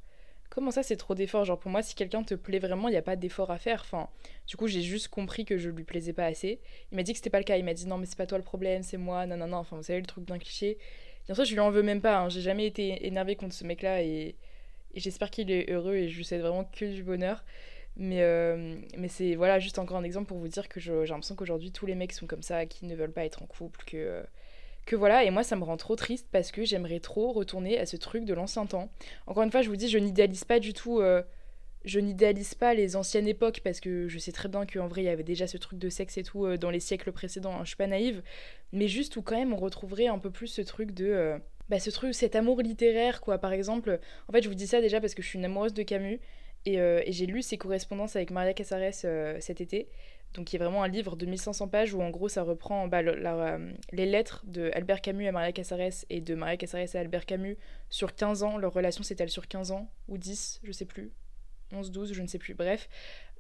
Comment 0.50 0.72
ça, 0.72 0.82
c'est 0.82 0.98
trop 0.98 1.14
d'efforts? 1.14 1.46
Genre, 1.46 1.60
pour 1.60 1.70
moi, 1.70 1.84
si 1.84 1.94
quelqu'un 1.94 2.24
te 2.24 2.34
plaît 2.34 2.58
vraiment, 2.58 2.88
il 2.88 2.92
n'y 2.92 2.98
a 2.98 3.04
pas 3.04 3.16
d'effort 3.16 3.52
à 3.52 3.60
faire. 3.60 3.82
Enfin, 3.82 4.10
du 4.48 4.58
coup, 4.58 4.68
j'ai 4.68 4.82
juste 4.82 5.08
compris 5.10 5.46
que 5.46 5.58
je 5.58 5.70
lui 5.70 5.84
plaisais 5.84 6.14
pas 6.14 6.26
assez. 6.26 6.60
Il 6.92 6.96
m'a 6.96 7.04
dit 7.04 7.12
que 7.12 7.18
c'était 7.18 7.30
pas 7.30 7.38
le 7.38 7.44
cas. 7.44 7.58
Il 7.58 7.66
m'a 7.66 7.76
dit 7.76 7.86
non, 7.88 7.98
mais 7.98 8.08
c'est 8.08 8.18
pas 8.18 8.26
toi 8.26 8.40
le 8.40 8.44
problème, 8.44 8.82
c'est 8.82 8.98
moi. 8.98 9.28
Non, 9.28 9.38
non, 9.38 9.48
non. 9.48 9.58
Enfin, 9.58 9.78
vous 9.78 9.84
savez, 9.84 10.00
le 10.00 10.08
truc 10.08 10.26
d'un 10.26 10.40
cliché. 10.40 10.80
Bien 11.28 11.36
sûr, 11.36 11.46
je 11.46 11.54
lui 11.54 11.60
en 11.60 11.70
veux 11.70 11.84
même 11.84 12.02
pas. 12.02 12.18
Hein. 12.18 12.30
J'ai 12.30 12.42
jamais 12.42 12.66
été 12.66 13.06
énervée 13.06 13.36
contre 13.36 13.54
ce 13.54 13.64
mec-là 13.64 14.02
et, 14.02 14.36
j'espère 14.96 15.30
qu'il 15.30 15.52
est 15.52 15.70
heureux 15.72 15.96
et 15.96 16.10
je 16.10 16.18
lui 16.18 16.26
souhaite 16.26 16.42
vraiment 16.42 16.66
que 16.66 16.86
du 16.86 17.04
bonheur. 17.04 17.44
Mais, 17.96 18.22
euh, 18.24 18.76
mais 18.98 19.08
c'est 19.08 19.36
voilà, 19.36 19.60
juste 19.60 19.78
encore 19.78 19.98
un 19.98 20.04
exemple 20.04 20.28
pour 20.28 20.40
vous 20.40 20.48
dire 20.48 20.68
que 20.70 20.80
j'ai 20.80 20.94
l'impression 21.06 21.36
qu'aujourd'hui, 21.36 21.72
tous 21.72 21.86
les 21.86 21.96
mecs 21.96 22.14
sont 22.14 22.28
comme 22.28 22.42
ça, 22.42 22.66
qui 22.66 22.86
ne 22.86 22.96
veulent 22.96 23.12
pas 23.12 23.26
être 23.26 23.44
en 23.44 23.46
couple, 23.46 23.84
que. 23.86 24.24
Que 24.90 24.96
voilà, 24.96 25.24
et 25.24 25.30
moi 25.30 25.44
ça 25.44 25.56
me 25.56 25.64
rend 25.64 25.78
trop 25.78 25.96
triste 25.96 26.28
parce 26.32 26.52
que 26.52 26.66
j'aimerais 26.66 27.00
trop 27.00 27.32
retourner 27.32 27.78
à 27.78 27.86
ce 27.86 27.96
truc 27.96 28.26
de 28.26 28.34
l'ancien 28.34 28.66
temps. 28.66 28.90
Encore 29.28 29.44
une 29.44 29.52
fois, 29.52 29.62
je 29.62 29.70
vous 29.70 29.76
dis, 29.76 29.88
je 29.88 30.00
n'idéalise 30.00 30.46
pas 30.46 30.60
du 30.60 30.74
tout, 30.74 31.00
euh, 31.00 31.22
je 31.86 32.00
n'idéalise 32.00 32.56
pas 32.56 32.74
les 32.74 32.96
anciennes 32.96 33.28
époques 33.28 33.62
parce 33.64 33.82
que 33.82 34.08
je 34.08 34.18
sais 34.18 34.32
très 34.32 34.50
bien 34.50 34.66
qu'en 34.66 34.88
vrai 34.88 35.04
il 35.04 35.06
y 35.06 35.10
avait 35.10 35.22
déjà 35.22 35.46
ce 35.46 35.58
truc 35.58 35.78
de 35.78 35.90
sexe 35.90 36.18
et 36.18 36.24
tout 36.24 36.44
euh, 36.44 36.58
dans 36.58 36.72
les 36.72 36.80
siècles 36.80 37.12
précédents, 37.12 37.54
hein, 37.54 37.66
je 37.66 37.68
suis 37.68 37.78
pas 37.78 37.86
naïve, 37.86 38.24
mais 38.72 38.88
juste 38.88 39.16
où 39.16 39.22
quand 39.22 39.38
même 39.38 39.54
on 39.54 39.58
retrouverait 39.58 40.08
un 40.08 40.18
peu 40.18 40.32
plus 40.32 40.48
ce 40.48 40.64
truc 40.64 40.92
de. 40.92 41.06
Euh, 41.06 41.38
bah, 41.70 41.80
ce 41.80 41.92
truc, 41.92 42.16
cet 42.16 42.36
amour 42.36 42.60
littéraire, 42.64 43.22
quoi. 43.22 43.38
Par 43.38 43.54
exemple, 43.54 44.00
en 44.28 44.32
fait, 44.32 44.42
je 44.42 44.50
vous 44.50 44.56
dis 44.56 44.66
ça 44.66 44.82
déjà 44.82 45.00
parce 45.00 45.14
que 45.14 45.22
je 45.22 45.28
suis 45.28 45.38
une 45.38 45.46
amoureuse 45.46 45.76
de 45.76 45.84
Camus 45.84 46.20
et, 46.66 46.76
et 46.76 47.12
j'ai 47.12 47.26
lu 47.26 47.42
ses 47.42 47.58
correspondances 47.58 48.16
avec 48.16 48.32
Maria 48.32 48.54
Casares 48.54 48.94
cet 49.40 49.62
été 49.62 49.88
donc 50.34 50.46
qui 50.46 50.56
est 50.56 50.60
vraiment 50.60 50.84
un 50.84 50.88
livre 50.88 51.16
de 51.16 51.26
1500 51.26 51.68
pages 51.70 51.94
où 51.94 52.02
en 52.02 52.10
gros 52.10 52.30
ça 52.30 52.44
reprend 52.44 52.88
bah, 52.88 53.02
euh, 53.02 53.74
les 53.92 54.06
lettres 54.06 54.44
de 54.46 54.70
Albert 54.74 55.02
Camus 55.02 55.28
à 55.28 55.32
Maria 55.32 55.52
Casares 55.52 56.06
et 56.10 56.22
de 56.22 56.36
Maria 56.36 56.58
Casares 56.58 56.96
à 56.96 57.00
Albert 57.00 57.26
Camus 57.26 57.58
sur 57.90 58.14
15 58.14 58.44
ans. 58.44 58.58
Leur 58.58 58.74
relation 58.74 59.04
s'étale 59.04 59.30
sur 59.30 59.48
15 59.48 59.72
ans 59.72 59.90
ou 60.08 60.18
10, 60.18 60.62
je 60.64 60.72
sais 60.72 60.86
plus. 60.86 61.12
11, 61.72 61.92
12, 61.92 62.14
je 62.14 62.22
ne 62.24 62.28
sais 62.28 62.40
plus, 62.40 62.56
bref, 62.56 62.90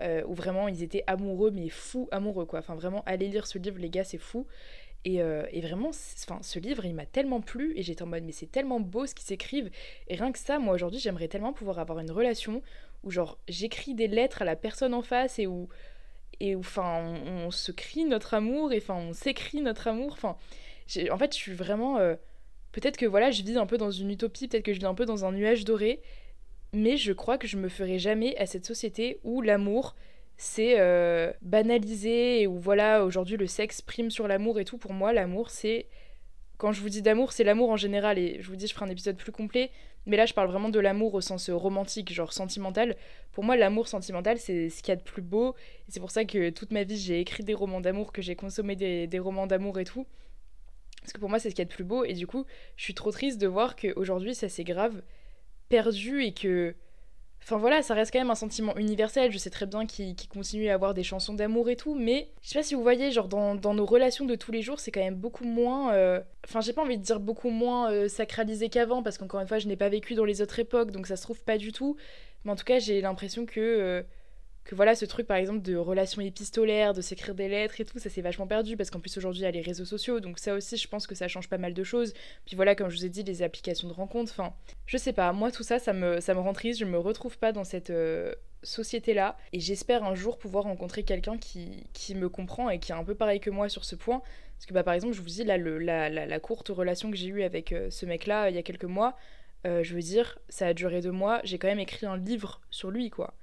euh, 0.01 0.23
où 0.27 0.35
vraiment 0.35 0.67
ils 0.67 0.83
étaient 0.83 1.03
amoureux, 1.07 1.49
mais 1.49 1.69
fous 1.69 2.07
amoureux 2.11 2.45
quoi. 2.45 2.59
Enfin 2.59 2.75
vraiment, 2.75 3.03
allez 3.05 3.27
lire 3.27 3.47
ce 3.47 3.57
livre, 3.57 3.79
les 3.79 3.89
gars, 3.89 4.03
c'est 4.03 4.19
fou. 4.19 4.45
Et, 5.05 5.21
euh, 5.21 5.45
et, 5.51 5.61
vraiment, 5.61 5.89
enfin, 5.89 6.39
ce 6.41 6.59
livre, 6.59 6.85
il 6.85 6.93
m'a 6.93 7.05
tellement 7.05 7.39
plu 7.39 7.73
et 7.77 7.83
j'étais 7.83 8.03
en 8.03 8.07
mode, 8.07 8.23
mais 8.23 8.33
c'est 8.33 8.51
tellement 8.51 8.81
beau 8.81 9.05
ce 9.05 9.15
qu'ils 9.15 9.25
s'écrivent. 9.25 9.69
Et 10.09 10.15
rien 10.15 10.31
que 10.31 10.39
ça, 10.39 10.59
moi 10.59 10.73
aujourd'hui, 10.73 10.99
j'aimerais 10.99 11.29
tellement 11.29 11.53
pouvoir 11.53 11.79
avoir 11.79 11.99
une 11.99 12.11
relation 12.11 12.61
où, 13.03 13.11
genre, 13.11 13.37
j'écris 13.47 13.93
des 13.93 14.07
lettres 14.07 14.41
à 14.41 14.45
la 14.45 14.55
personne 14.55 14.93
en 14.93 15.01
face 15.01 15.39
et 15.39 15.47
où, 15.47 15.69
et 16.39 16.55
enfin 16.55 17.15
on, 17.25 17.51
se 17.51 17.71
crie 17.71 18.05
notre 18.05 18.33
amour 18.33 18.71
et 18.71 18.77
enfin 18.77 18.95
on 18.95 19.13
s'écrit 19.13 19.61
notre 19.61 19.87
amour. 19.87 20.13
Enfin 20.13 20.37
en 21.11 21.17
fait 21.17 21.33
je 21.33 21.37
suis 21.37 21.53
vraiment 21.53 21.97
euh, 21.97 22.15
peut-être 22.71 22.97
que 22.97 23.05
voilà 23.05 23.31
je 23.31 23.43
vis 23.43 23.57
un 23.57 23.65
peu 23.65 23.77
dans 23.77 23.91
une 23.91 24.09
utopie 24.09 24.47
peut-être 24.47 24.63
que 24.63 24.73
je 24.73 24.79
vis 24.79 24.85
un 24.85 24.93
peu 24.95 25.05
dans 25.05 25.25
un 25.25 25.31
nuage 25.31 25.65
doré 25.65 26.01
mais 26.73 26.97
je 26.97 27.13
crois 27.13 27.37
que 27.37 27.47
je 27.47 27.57
me 27.57 27.67
ferai 27.67 27.99
jamais 27.99 28.37
à 28.37 28.45
cette 28.45 28.65
société 28.65 29.19
où 29.23 29.41
l'amour 29.41 29.95
c'est 30.37 30.79
euh, 30.79 31.33
banalisé 31.41 32.41
et 32.41 32.47
où 32.47 32.57
voilà 32.57 33.03
aujourd'hui 33.03 33.37
le 33.37 33.47
sexe 33.47 33.81
prime 33.81 34.09
sur 34.09 34.27
l'amour 34.27 34.59
et 34.59 34.65
tout. 34.65 34.77
Pour 34.77 34.93
moi 34.93 35.11
l'amour 35.11 35.49
c'est 35.49 35.87
quand 36.59 36.73
je 36.73 36.81
vous 36.81 36.89
dis 36.89 37.01
d'amour, 37.01 37.31
c'est 37.31 37.45
l'amour 37.45 37.69
en 37.69 37.77
général, 37.77 38.19
et 38.19 38.37
je 38.41 38.47
vous 38.49 38.57
dis, 38.57 38.67
je 38.67 38.73
ferai 38.73 38.85
un 38.85 38.89
épisode 38.89 39.15
plus 39.15 39.31
complet, 39.31 39.71
mais 40.05 40.17
là, 40.17 40.25
je 40.25 40.33
parle 40.33 40.49
vraiment 40.49 40.69
de 40.69 40.79
l'amour 40.79 41.13
au 41.13 41.21
sens 41.21 41.49
romantique, 41.49 42.11
genre 42.11 42.33
sentimental. 42.33 42.95
Pour 43.31 43.43
moi, 43.43 43.55
l'amour 43.55 43.87
sentimental, 43.87 44.37
c'est 44.39 44.69
ce 44.69 44.81
qu'il 44.81 44.89
y 44.89 44.93
a 44.93 44.95
de 44.95 45.03
plus 45.03 45.21
beau, 45.21 45.55
c'est 45.87 45.99
pour 45.99 46.11
ça 46.11 46.25
que 46.25 46.49
toute 46.49 46.71
ma 46.71 46.83
vie, 46.83 46.97
j'ai 46.97 47.19
écrit 47.19 47.43
des 47.43 47.53
romans 47.53 47.81
d'amour, 47.81 48.11
que 48.11 48.21
j'ai 48.21 48.35
consommé 48.35 48.75
des, 48.75 49.07
des 49.07 49.19
romans 49.19 49.47
d'amour 49.47 49.79
et 49.79 49.85
tout. 49.85 50.07
Parce 51.01 51.13
que 51.13 51.19
pour 51.19 51.29
moi, 51.29 51.39
c'est 51.39 51.49
ce 51.49 51.55
qu'il 51.55 51.63
y 51.63 51.67
a 51.67 51.69
de 51.69 51.73
plus 51.73 51.83
beau, 51.83 52.03
et 52.03 52.13
du 52.13 52.27
coup, 52.27 52.45
je 52.75 52.83
suis 52.83 52.93
trop 52.93 53.11
triste 53.11 53.39
de 53.39 53.47
voir 53.47 53.75
qu'aujourd'hui, 53.75 54.35
ça 54.35 54.49
s'est 54.49 54.63
grave 54.63 55.01
perdu, 55.69 56.23
et 56.23 56.33
que 56.33 56.75
Enfin 57.49 57.57
voilà, 57.57 57.81
ça 57.81 57.95
reste 57.95 58.13
quand 58.13 58.19
même 58.19 58.29
un 58.29 58.35
sentiment 58.35 58.77
universel. 58.77 59.31
Je 59.31 59.39
sais 59.39 59.49
très 59.49 59.65
bien 59.65 59.87
qu'il 59.87 60.15
continue 60.31 60.69
à 60.69 60.75
avoir 60.75 60.93
des 60.93 61.01
chansons 61.01 61.33
d'amour 61.33 61.67
et 61.71 61.75
tout, 61.75 61.95
mais 61.95 62.29
je 62.43 62.49
sais 62.49 62.59
pas 62.59 62.61
si 62.61 62.75
vous 62.75 62.83
voyez, 62.83 63.09
genre 63.09 63.27
dans, 63.27 63.73
nos 63.73 63.85
relations 63.87 64.25
de 64.25 64.35
tous 64.35 64.51
les 64.51 64.61
jours, 64.61 64.79
c'est 64.79 64.91
quand 64.91 64.99
même 64.99 65.15
beaucoup 65.15 65.45
moins. 65.45 65.91
Euh, 65.93 66.21
enfin, 66.47 66.61
j'ai 66.61 66.73
pas 66.73 66.83
envie 66.83 66.99
de 66.99 67.03
dire 67.03 67.19
beaucoup 67.19 67.49
moins 67.49 67.91
euh, 67.91 68.07
sacralisé 68.07 68.69
qu'avant, 68.69 69.01
parce 69.01 69.17
qu'encore 69.17 69.39
une 69.39 69.47
fois, 69.47 69.57
je 69.57 69.67
n'ai 69.67 69.75
pas 69.75 69.89
vécu 69.89 70.13
dans 70.13 70.25
les 70.25 70.43
autres 70.43 70.59
époques, 70.59 70.91
donc 70.91 71.07
ça 71.07 71.15
se 71.15 71.23
trouve 71.23 71.41
pas 71.43 71.57
du 71.57 71.71
tout. 71.71 71.97
Mais 72.45 72.51
en 72.51 72.55
tout 72.55 72.65
cas, 72.65 72.77
j'ai 72.77 73.01
l'impression 73.01 73.47
que. 73.47 74.05
Euh, 74.69 74.75
que 74.75 74.75
voilà, 74.75 74.95
ce 74.95 75.05
truc 75.05 75.25
par 75.25 75.37
exemple 75.37 75.61
de 75.61 75.75
relations 75.75 76.21
épistolaires, 76.21 76.93
de 76.93 77.01
s'écrire 77.01 77.33
des 77.33 77.47
lettres 77.47 77.81
et 77.81 77.85
tout, 77.85 77.97
ça 77.99 78.09
s'est 78.09 78.21
vachement 78.21 78.47
perdu 78.47 78.77
parce 78.77 78.91
qu'en 78.91 78.99
plus 78.99 79.17
aujourd'hui 79.17 79.41
il 79.41 79.45
y 79.45 79.47
a 79.47 79.51
les 79.51 79.61
réseaux 79.61 79.85
sociaux, 79.85 80.19
donc 80.19 80.37
ça 80.39 80.53
aussi 80.53 80.77
je 80.77 80.87
pense 80.87 81.07
que 81.07 81.15
ça 81.15 81.27
change 81.27 81.49
pas 81.49 81.57
mal 81.57 81.73
de 81.73 81.83
choses. 81.83 82.13
Puis 82.45 82.55
voilà, 82.55 82.75
comme 82.75 82.89
je 82.89 82.97
vous 82.97 83.05
ai 83.05 83.09
dit, 83.09 83.23
les 83.23 83.41
applications 83.41 83.87
de 83.87 83.93
rencontres, 83.93 84.31
enfin, 84.31 84.53
je 84.85 84.97
sais 84.97 85.13
pas, 85.13 85.31
moi 85.33 85.51
tout 85.51 85.63
ça, 85.63 85.79
ça 85.79 85.93
me, 85.93 86.19
rend 86.39 86.53
triste, 86.53 86.79
je 86.79 86.85
me 86.85 86.99
retrouve 86.99 87.37
pas 87.37 87.51
dans 87.51 87.63
cette 87.63 87.89
euh, 87.89 88.33
société-là 88.63 89.37
et 89.53 89.59
j'espère 89.59 90.03
un 90.03 90.15
jour 90.15 90.37
pouvoir 90.37 90.65
rencontrer 90.65 91.03
quelqu'un 91.03 91.37
qui, 91.37 91.87
qui 91.93 92.15
me 92.15 92.29
comprend 92.29 92.69
et 92.69 92.79
qui 92.79 92.91
est 92.91 92.95
un 92.95 93.03
peu 93.03 93.15
pareil 93.15 93.39
que 93.39 93.49
moi 93.49 93.69
sur 93.69 93.85
ce 93.85 93.95
point. 93.95 94.21
Parce 94.57 94.65
que 94.65 94.73
bah, 94.73 94.83
par 94.83 94.93
exemple, 94.93 95.13
je 95.13 95.21
vous 95.21 95.27
dis, 95.27 95.45
là, 95.45 95.57
le, 95.57 95.79
la, 95.79 96.39
courte 96.39 96.67
relation 96.67 97.09
que 97.09 97.15
j'ai 97.15 97.27
eue 97.27 97.43
avec 97.43 97.71
euh, 97.71 97.89
ce 97.89 98.05
mec-là 98.05 98.49
il 98.49 98.55
y 98.55 98.59
a 98.59 98.63
quelques 98.63 98.83
mois, 98.83 99.15
euh, 99.65 99.83
je 99.83 99.95
veux 99.95 100.01
dire, 100.01 100.37
ça 100.49 100.67
a 100.67 100.73
duré 100.73 101.01
deux 101.01 101.11
mois, 101.11 101.41
j'ai 101.43 101.57
quand 101.57 101.67
même 101.67 101.79
écrit 101.79 102.05
un 102.05 102.17
livre 102.17 102.61
sur 102.69 102.91
lui, 102.91 103.09
quoi. 103.09 103.33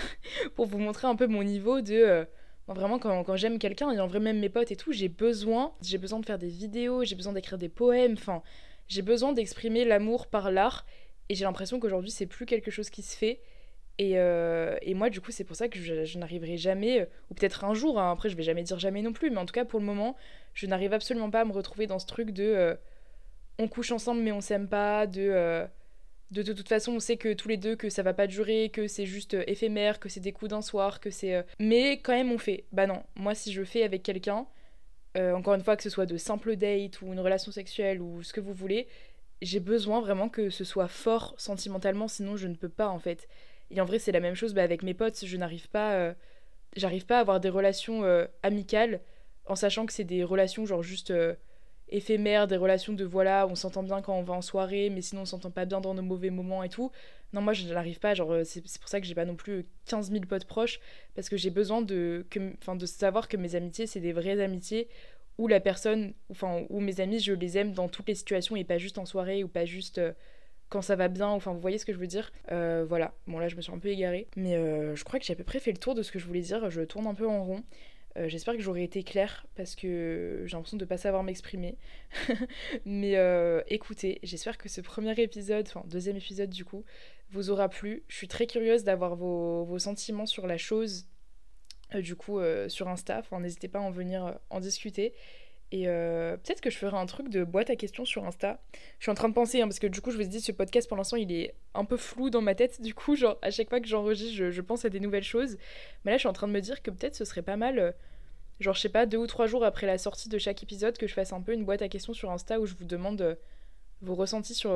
pour 0.54 0.66
vous 0.66 0.78
montrer 0.78 1.06
un 1.06 1.16
peu 1.16 1.26
mon 1.26 1.42
niveau 1.42 1.80
de 1.80 1.94
euh, 1.94 2.24
vraiment 2.66 2.98
quand, 2.98 3.36
j'aime 3.36 3.58
quelqu'un 3.58 3.90
et 3.90 4.00
en 4.00 4.06
vrai 4.06 4.20
même 4.20 4.38
mes 4.38 4.48
potes 4.48 4.70
et 4.70 4.76
tout 4.76 4.92
j'ai 4.92 5.08
besoin 5.08 5.72
j'ai 5.80 5.98
besoin 5.98 6.20
de 6.20 6.26
faire 6.26 6.38
des 6.38 6.48
vidéos 6.48 7.04
j'ai 7.04 7.14
besoin 7.14 7.32
d'écrire 7.32 7.58
des 7.58 7.68
poèmes 7.68 8.12
enfin 8.12 8.42
j'ai 8.88 9.02
besoin 9.02 9.32
d'exprimer 9.32 9.84
l'amour 9.84 10.26
par 10.26 10.50
l'art 10.50 10.86
et 11.28 11.34
j'ai 11.34 11.44
l'impression 11.44 11.80
qu'aujourd'hui 11.80 12.10
c'est 12.10 12.26
plus 12.26 12.46
quelque 12.46 12.70
chose 12.70 12.88
qui 12.88 13.02
se 13.02 13.16
fait. 13.16 13.40
Et, 14.00 14.12
euh, 14.14 14.76
et 14.80 14.94
moi 14.94 15.10
du 15.10 15.20
coup 15.20 15.32
c'est 15.32 15.42
pour 15.42 15.56
ça 15.56 15.68
que 15.68 15.80
je, 15.80 16.18
n'arriverai 16.18 16.56
jamais 16.56 17.00
euh, 17.00 17.06
ou 17.30 17.34
peut-être 17.34 17.64
un 17.64 17.74
jour 17.74 17.98
hein, 17.98 18.12
après 18.12 18.28
je 18.28 18.36
vais 18.36 18.44
jamais 18.44 18.62
dire 18.62 18.78
jamais 18.78 19.02
non 19.02 19.12
plus 19.12 19.28
mais 19.28 19.38
en 19.38 19.44
tout 19.44 19.52
cas 19.52 19.64
pour 19.64 19.80
le 19.80 19.86
moment 19.86 20.14
je 20.54 20.68
n'arrive 20.68 20.92
absolument 20.92 21.30
pas 21.30 21.40
à 21.40 21.44
me 21.44 21.52
retrouver 21.52 21.88
dans 21.88 21.98
ce 21.98 22.06
truc 22.06 22.30
de 22.30 22.78
on 23.58 23.66
couche 23.66 23.90
ensemble 23.90 24.20
mais 24.20 24.30
on 24.30 24.40
s'aime 24.40 24.68
pas 24.68 25.08
de 25.08 25.66
de, 26.30 26.42
toute 26.42 26.68
façon, 26.68 26.92
on 26.92 27.00
sait 27.00 27.16
que 27.16 27.32
tous 27.32 27.48
les 27.48 27.56
deux 27.56 27.74
que 27.74 27.88
ça 27.88 28.02
va 28.02 28.12
pas 28.12 28.26
durer, 28.26 28.70
que 28.70 28.86
c'est 28.86 29.06
juste 29.06 29.34
euh, 29.34 29.44
éphémère, 29.46 29.98
que 29.98 30.08
c'est 30.08 30.20
des 30.20 30.32
coups 30.32 30.50
d'un 30.50 30.60
soir, 30.60 31.00
que 31.00 31.10
c'est. 31.10 31.34
Euh, 31.34 31.42
mais 31.58 32.00
quand 32.00 32.12
même, 32.12 32.30
on 32.30 32.38
fait. 32.38 32.64
Bah 32.72 32.86
non, 32.86 33.02
moi, 33.16 33.34
si 33.34 33.52
je 33.52 33.64
fais 33.64 33.82
avec 33.82 34.02
quelqu'un, 34.02 34.46
euh, 35.16 35.32
encore 35.32 35.54
une 35.54 35.62
fois, 35.62 35.76
que 35.76 35.82
ce 35.82 35.90
soit 35.90 36.06
de 36.06 36.16
simple 36.18 36.56
date 36.56 37.00
ou 37.00 37.12
une 37.12 37.20
relation 37.20 37.50
sexuelle 37.50 38.02
ou 38.02 38.22
ce 38.22 38.32
que 38.32 38.40
vous 38.40 38.52
voulez, 38.52 38.88
j'ai 39.40 39.60
besoin 39.60 40.00
vraiment 40.00 40.28
que 40.28 40.50
ce 40.50 40.64
soit 40.64 40.88
fort 40.88 41.34
sentimentalement, 41.38 42.08
sinon 42.08 42.36
je 42.36 42.46
ne 42.46 42.54
peux 42.54 42.68
pas 42.68 42.88
en 42.88 42.98
fait. 42.98 43.28
Et 43.70 43.80
en 43.80 43.84
vrai, 43.84 43.98
c'est 43.98 44.12
la 44.12 44.20
même 44.20 44.34
chose 44.34 44.52
bah, 44.52 44.62
avec 44.62 44.82
mes 44.82 44.94
potes, 44.94 45.24
je 45.24 45.36
n'arrive 45.36 45.68
pas. 45.68 46.14
J'arrive 46.76 47.06
pas 47.06 47.18
à 47.18 47.20
avoir 47.20 47.40
des 47.40 47.48
relations 47.48 48.04
amicales 48.42 49.00
en 49.46 49.54
sachant 49.54 49.86
que 49.86 49.92
c'est 49.92 50.04
des 50.04 50.24
relations 50.24 50.66
genre 50.66 50.82
juste 50.82 51.12
éphémères, 51.90 52.46
des 52.46 52.56
relations 52.56 52.92
de 52.92 53.04
voilà, 53.04 53.46
on 53.48 53.54
s'entend 53.54 53.82
bien 53.82 54.02
quand 54.02 54.16
on 54.18 54.22
va 54.22 54.34
en 54.34 54.42
soirée, 54.42 54.90
mais 54.90 55.00
sinon 55.02 55.22
on 55.22 55.24
s'entend 55.26 55.50
pas 55.50 55.64
bien 55.64 55.80
dans 55.80 55.94
nos 55.94 56.02
mauvais 56.02 56.30
moments 56.30 56.62
et 56.62 56.68
tout. 56.68 56.90
Non, 57.32 57.40
moi 57.40 57.52
je 57.52 57.66
n'arrive 57.72 57.98
pas, 57.98 58.14
genre 58.14 58.34
c'est 58.44 58.62
pour 58.80 58.88
ça 58.88 59.00
que 59.00 59.06
j'ai 59.06 59.14
pas 59.14 59.24
non 59.26 59.36
plus 59.36 59.66
15 59.86 60.10
000 60.10 60.24
potes 60.26 60.46
proches, 60.46 60.80
parce 61.14 61.28
que 61.28 61.36
j'ai 61.36 61.50
besoin 61.50 61.82
de, 61.82 62.26
que, 62.30 62.38
de 62.74 62.86
savoir 62.86 63.28
que 63.28 63.36
mes 63.36 63.54
amitiés 63.54 63.86
c'est 63.86 64.00
des 64.00 64.12
vraies 64.12 64.40
amitiés 64.40 64.88
où 65.38 65.46
la 65.46 65.60
personne, 65.60 66.12
enfin, 66.30 66.64
où 66.68 66.80
mes 66.80 67.00
amis, 67.00 67.20
je 67.20 67.32
les 67.32 67.58
aime 67.58 67.72
dans 67.72 67.88
toutes 67.88 68.08
les 68.08 68.14
situations 68.16 68.56
et 68.56 68.64
pas 68.64 68.78
juste 68.78 68.98
en 68.98 69.06
soirée 69.06 69.44
ou 69.44 69.48
pas 69.48 69.64
juste 69.64 69.98
euh, 69.98 70.12
quand 70.68 70.82
ça 70.82 70.96
va 70.96 71.08
bien. 71.08 71.28
Enfin, 71.28 71.52
vous 71.52 71.60
voyez 71.60 71.78
ce 71.78 71.86
que 71.86 71.92
je 71.92 71.98
veux 71.98 72.08
dire? 72.08 72.32
Euh, 72.50 72.84
Voilà. 72.88 73.14
Bon, 73.28 73.38
là, 73.38 73.48
je 73.48 73.54
me 73.56 73.60
suis 73.62 73.72
un 73.72 73.78
peu 73.78 73.88
égarée. 73.88 74.26
Mais 74.36 74.56
euh, 74.56 74.96
je 74.96 75.04
crois 75.04 75.20
que 75.20 75.24
j'ai 75.24 75.32
à 75.34 75.36
peu 75.36 75.44
près 75.44 75.60
fait 75.60 75.70
le 75.70 75.78
tour 75.78 75.94
de 75.94 76.02
ce 76.02 76.10
que 76.10 76.18
je 76.18 76.26
voulais 76.26 76.40
dire. 76.40 76.68
Je 76.70 76.82
tourne 76.82 77.06
un 77.06 77.14
peu 77.14 77.28
en 77.28 77.44
rond. 77.44 77.62
J'espère 78.26 78.54
que 78.54 78.60
j'aurai 78.60 78.82
été 78.82 79.02
claire 79.02 79.46
parce 79.54 79.74
que 79.76 80.42
j'ai 80.44 80.56
l'impression 80.56 80.76
de 80.76 80.84
ne 80.84 80.88
pas 80.88 80.98
savoir 80.98 81.22
m'exprimer. 81.22 81.78
Mais 82.84 83.14
écoutez, 83.68 84.18
j'espère 84.22 84.58
que 84.58 84.68
ce 84.68 84.80
premier 84.80 85.12
épisode, 85.20 85.66
enfin 85.68 85.84
deuxième 85.86 86.16
épisode 86.16 86.50
du 86.50 86.64
coup, 86.64 86.84
vous 87.30 87.50
aura 87.50 87.68
plu. 87.68 88.04
Je 88.08 88.16
suis 88.16 88.28
très 88.28 88.46
curieuse 88.46 88.84
d'avoir 88.84 89.16
vos, 89.16 89.78
sentiments 89.78 90.26
sur 90.26 90.46
la 90.46 90.58
chose 90.58 91.06
euh, 91.94 92.00
du 92.00 92.16
coup 92.16 92.38
euh, 92.38 92.68
sur 92.68 92.88
Insta. 92.88 93.22
N'hésitez 93.38 93.68
pas 93.68 93.78
à 93.78 93.82
en 93.82 93.90
venir 93.90 94.26
euh, 94.26 94.32
en 94.50 94.60
discuter. 94.60 95.14
Et 95.70 95.84
peut-être 95.84 96.62
que 96.62 96.70
je 96.70 96.78
ferai 96.78 96.96
un 96.96 97.04
truc 97.04 97.28
de 97.28 97.44
boîte 97.44 97.68
à 97.68 97.76
questions 97.76 98.06
sur 98.06 98.24
Insta. 98.24 98.58
Je 98.98 99.04
suis 99.04 99.10
en 99.10 99.14
train 99.14 99.28
de 99.28 99.34
penser, 99.34 99.60
hein, 99.60 99.66
parce 99.66 99.78
que 99.78 99.86
du 99.86 100.00
coup, 100.00 100.10
je 100.10 100.16
vous 100.16 100.22
ai 100.22 100.26
dit, 100.26 100.40
ce 100.40 100.52
podcast 100.52 100.88
pour 100.88 100.96
l'instant, 100.96 101.16
il 101.16 101.30
est 101.30 101.54
un 101.74 101.84
peu 101.84 101.98
flou 101.98 102.30
dans 102.30 102.40
ma 102.40 102.54
tête. 102.54 102.80
Du 102.80 102.94
coup, 102.94 103.16
genre, 103.16 103.36
à 103.42 103.50
chaque 103.50 103.68
fois 103.68 103.80
que 103.80 103.86
j'enregistre, 103.86 104.34
je, 104.34 104.50
je, 104.50 104.60
pense 104.62 104.86
à 104.86 104.88
des 104.88 104.98
nouvelles 105.00 105.24
choses. 105.24 105.58
Mais 106.04 106.12
là, 106.12 106.16
je 106.16 106.20
suis 106.20 106.28
en 106.28 106.32
train 106.32 106.48
de 106.48 106.52
me 106.52 106.60
dire 106.60 106.82
que 106.82 106.90
peut-être 106.90 107.16
ce 107.16 107.26
serait 107.26 107.42
pas 107.42 107.56
mal, 107.56 107.94
genre, 108.60 108.74
je 108.74 108.80
sais 108.80 108.88
pas, 108.88 109.04
deux 109.04 109.18
ou 109.18 109.26
trois 109.26 109.46
jours 109.46 109.62
après 109.62 109.86
la 109.86 109.98
sortie 109.98 110.30
de 110.30 110.38
chaque 110.38 110.62
épisode, 110.62 110.96
que 110.96 111.06
je 111.06 111.12
fasse 111.12 111.34
un 111.34 111.42
peu 111.42 111.52
une 111.52 111.66
boîte 111.66 111.82
à 111.82 111.88
questions 111.88 112.14
sur 112.14 112.30
Insta 112.30 112.60
où 112.60 112.66
je 112.66 112.74
vous 112.74 112.86
demande 112.86 113.38
vos 114.00 114.14
ressentis 114.14 114.54
sur 114.54 114.72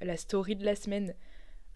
la 0.00 0.16
story 0.16 0.56
de 0.56 0.64
la 0.64 0.74
semaine. 0.74 1.14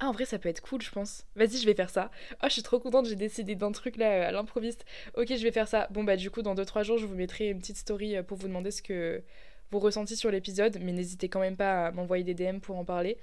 Ah, 0.00 0.08
en 0.08 0.12
vrai, 0.12 0.24
ça 0.24 0.38
peut 0.38 0.48
être 0.48 0.60
cool, 0.60 0.82
je 0.82 0.90
pense. 0.90 1.24
Vas-y, 1.36 1.58
je 1.58 1.66
vais 1.66 1.74
faire 1.74 1.90
ça. 1.90 2.10
Oh, 2.42 2.46
je 2.46 2.50
suis 2.52 2.62
trop 2.62 2.80
contente, 2.80 3.06
j'ai 3.06 3.14
décidé 3.16 3.54
d'un 3.54 3.72
truc 3.72 3.96
là 3.96 4.28
à 4.28 4.32
l'improviste. 4.32 4.84
Ok, 5.16 5.28
je 5.28 5.42
vais 5.42 5.52
faire 5.52 5.68
ça. 5.68 5.86
Bon, 5.90 6.04
bah, 6.04 6.16
du 6.16 6.30
coup, 6.30 6.42
dans 6.42 6.54
2-3 6.54 6.82
jours, 6.82 6.98
je 6.98 7.06
vous 7.06 7.14
mettrai 7.14 7.48
une 7.48 7.58
petite 7.58 7.76
story 7.76 8.16
euh, 8.16 8.22
pour 8.22 8.36
vous 8.36 8.48
demander 8.48 8.70
ce 8.70 8.82
que 8.82 9.22
vous 9.70 9.78
ressentez 9.78 10.16
sur 10.16 10.30
l'épisode. 10.30 10.78
Mais 10.80 10.92
n'hésitez 10.92 11.28
quand 11.28 11.40
même 11.40 11.56
pas 11.56 11.86
à 11.86 11.90
m'envoyer 11.92 12.24
des 12.24 12.34
DM 12.34 12.58
pour 12.58 12.76
en 12.76 12.84
parler. 12.84 13.18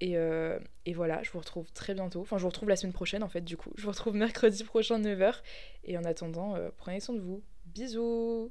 Et, 0.00 0.16
euh, 0.16 0.58
et, 0.86 0.92
voilà, 0.92 1.22
je 1.22 1.30
vous 1.30 1.38
retrouve 1.38 1.70
très 1.72 1.94
bientôt. 1.94 2.20
Enfin, 2.20 2.36
je 2.36 2.42
vous 2.42 2.48
retrouve 2.48 2.68
la 2.68 2.76
semaine 2.76 2.92
prochaine, 2.92 3.22
en 3.22 3.28
fait, 3.28 3.42
du 3.42 3.56
coup. 3.56 3.70
Je 3.76 3.82
vous 3.82 3.90
retrouve 3.90 4.14
mercredi 4.16 4.64
prochain, 4.64 5.00
9h. 5.00 5.34
Et 5.84 5.96
en 5.98 6.04
attendant, 6.04 6.56
euh, 6.56 6.70
prenez 6.76 7.00
soin 7.00 7.14
de 7.14 7.20
vous. 7.20 7.42
Bisous 7.66 8.50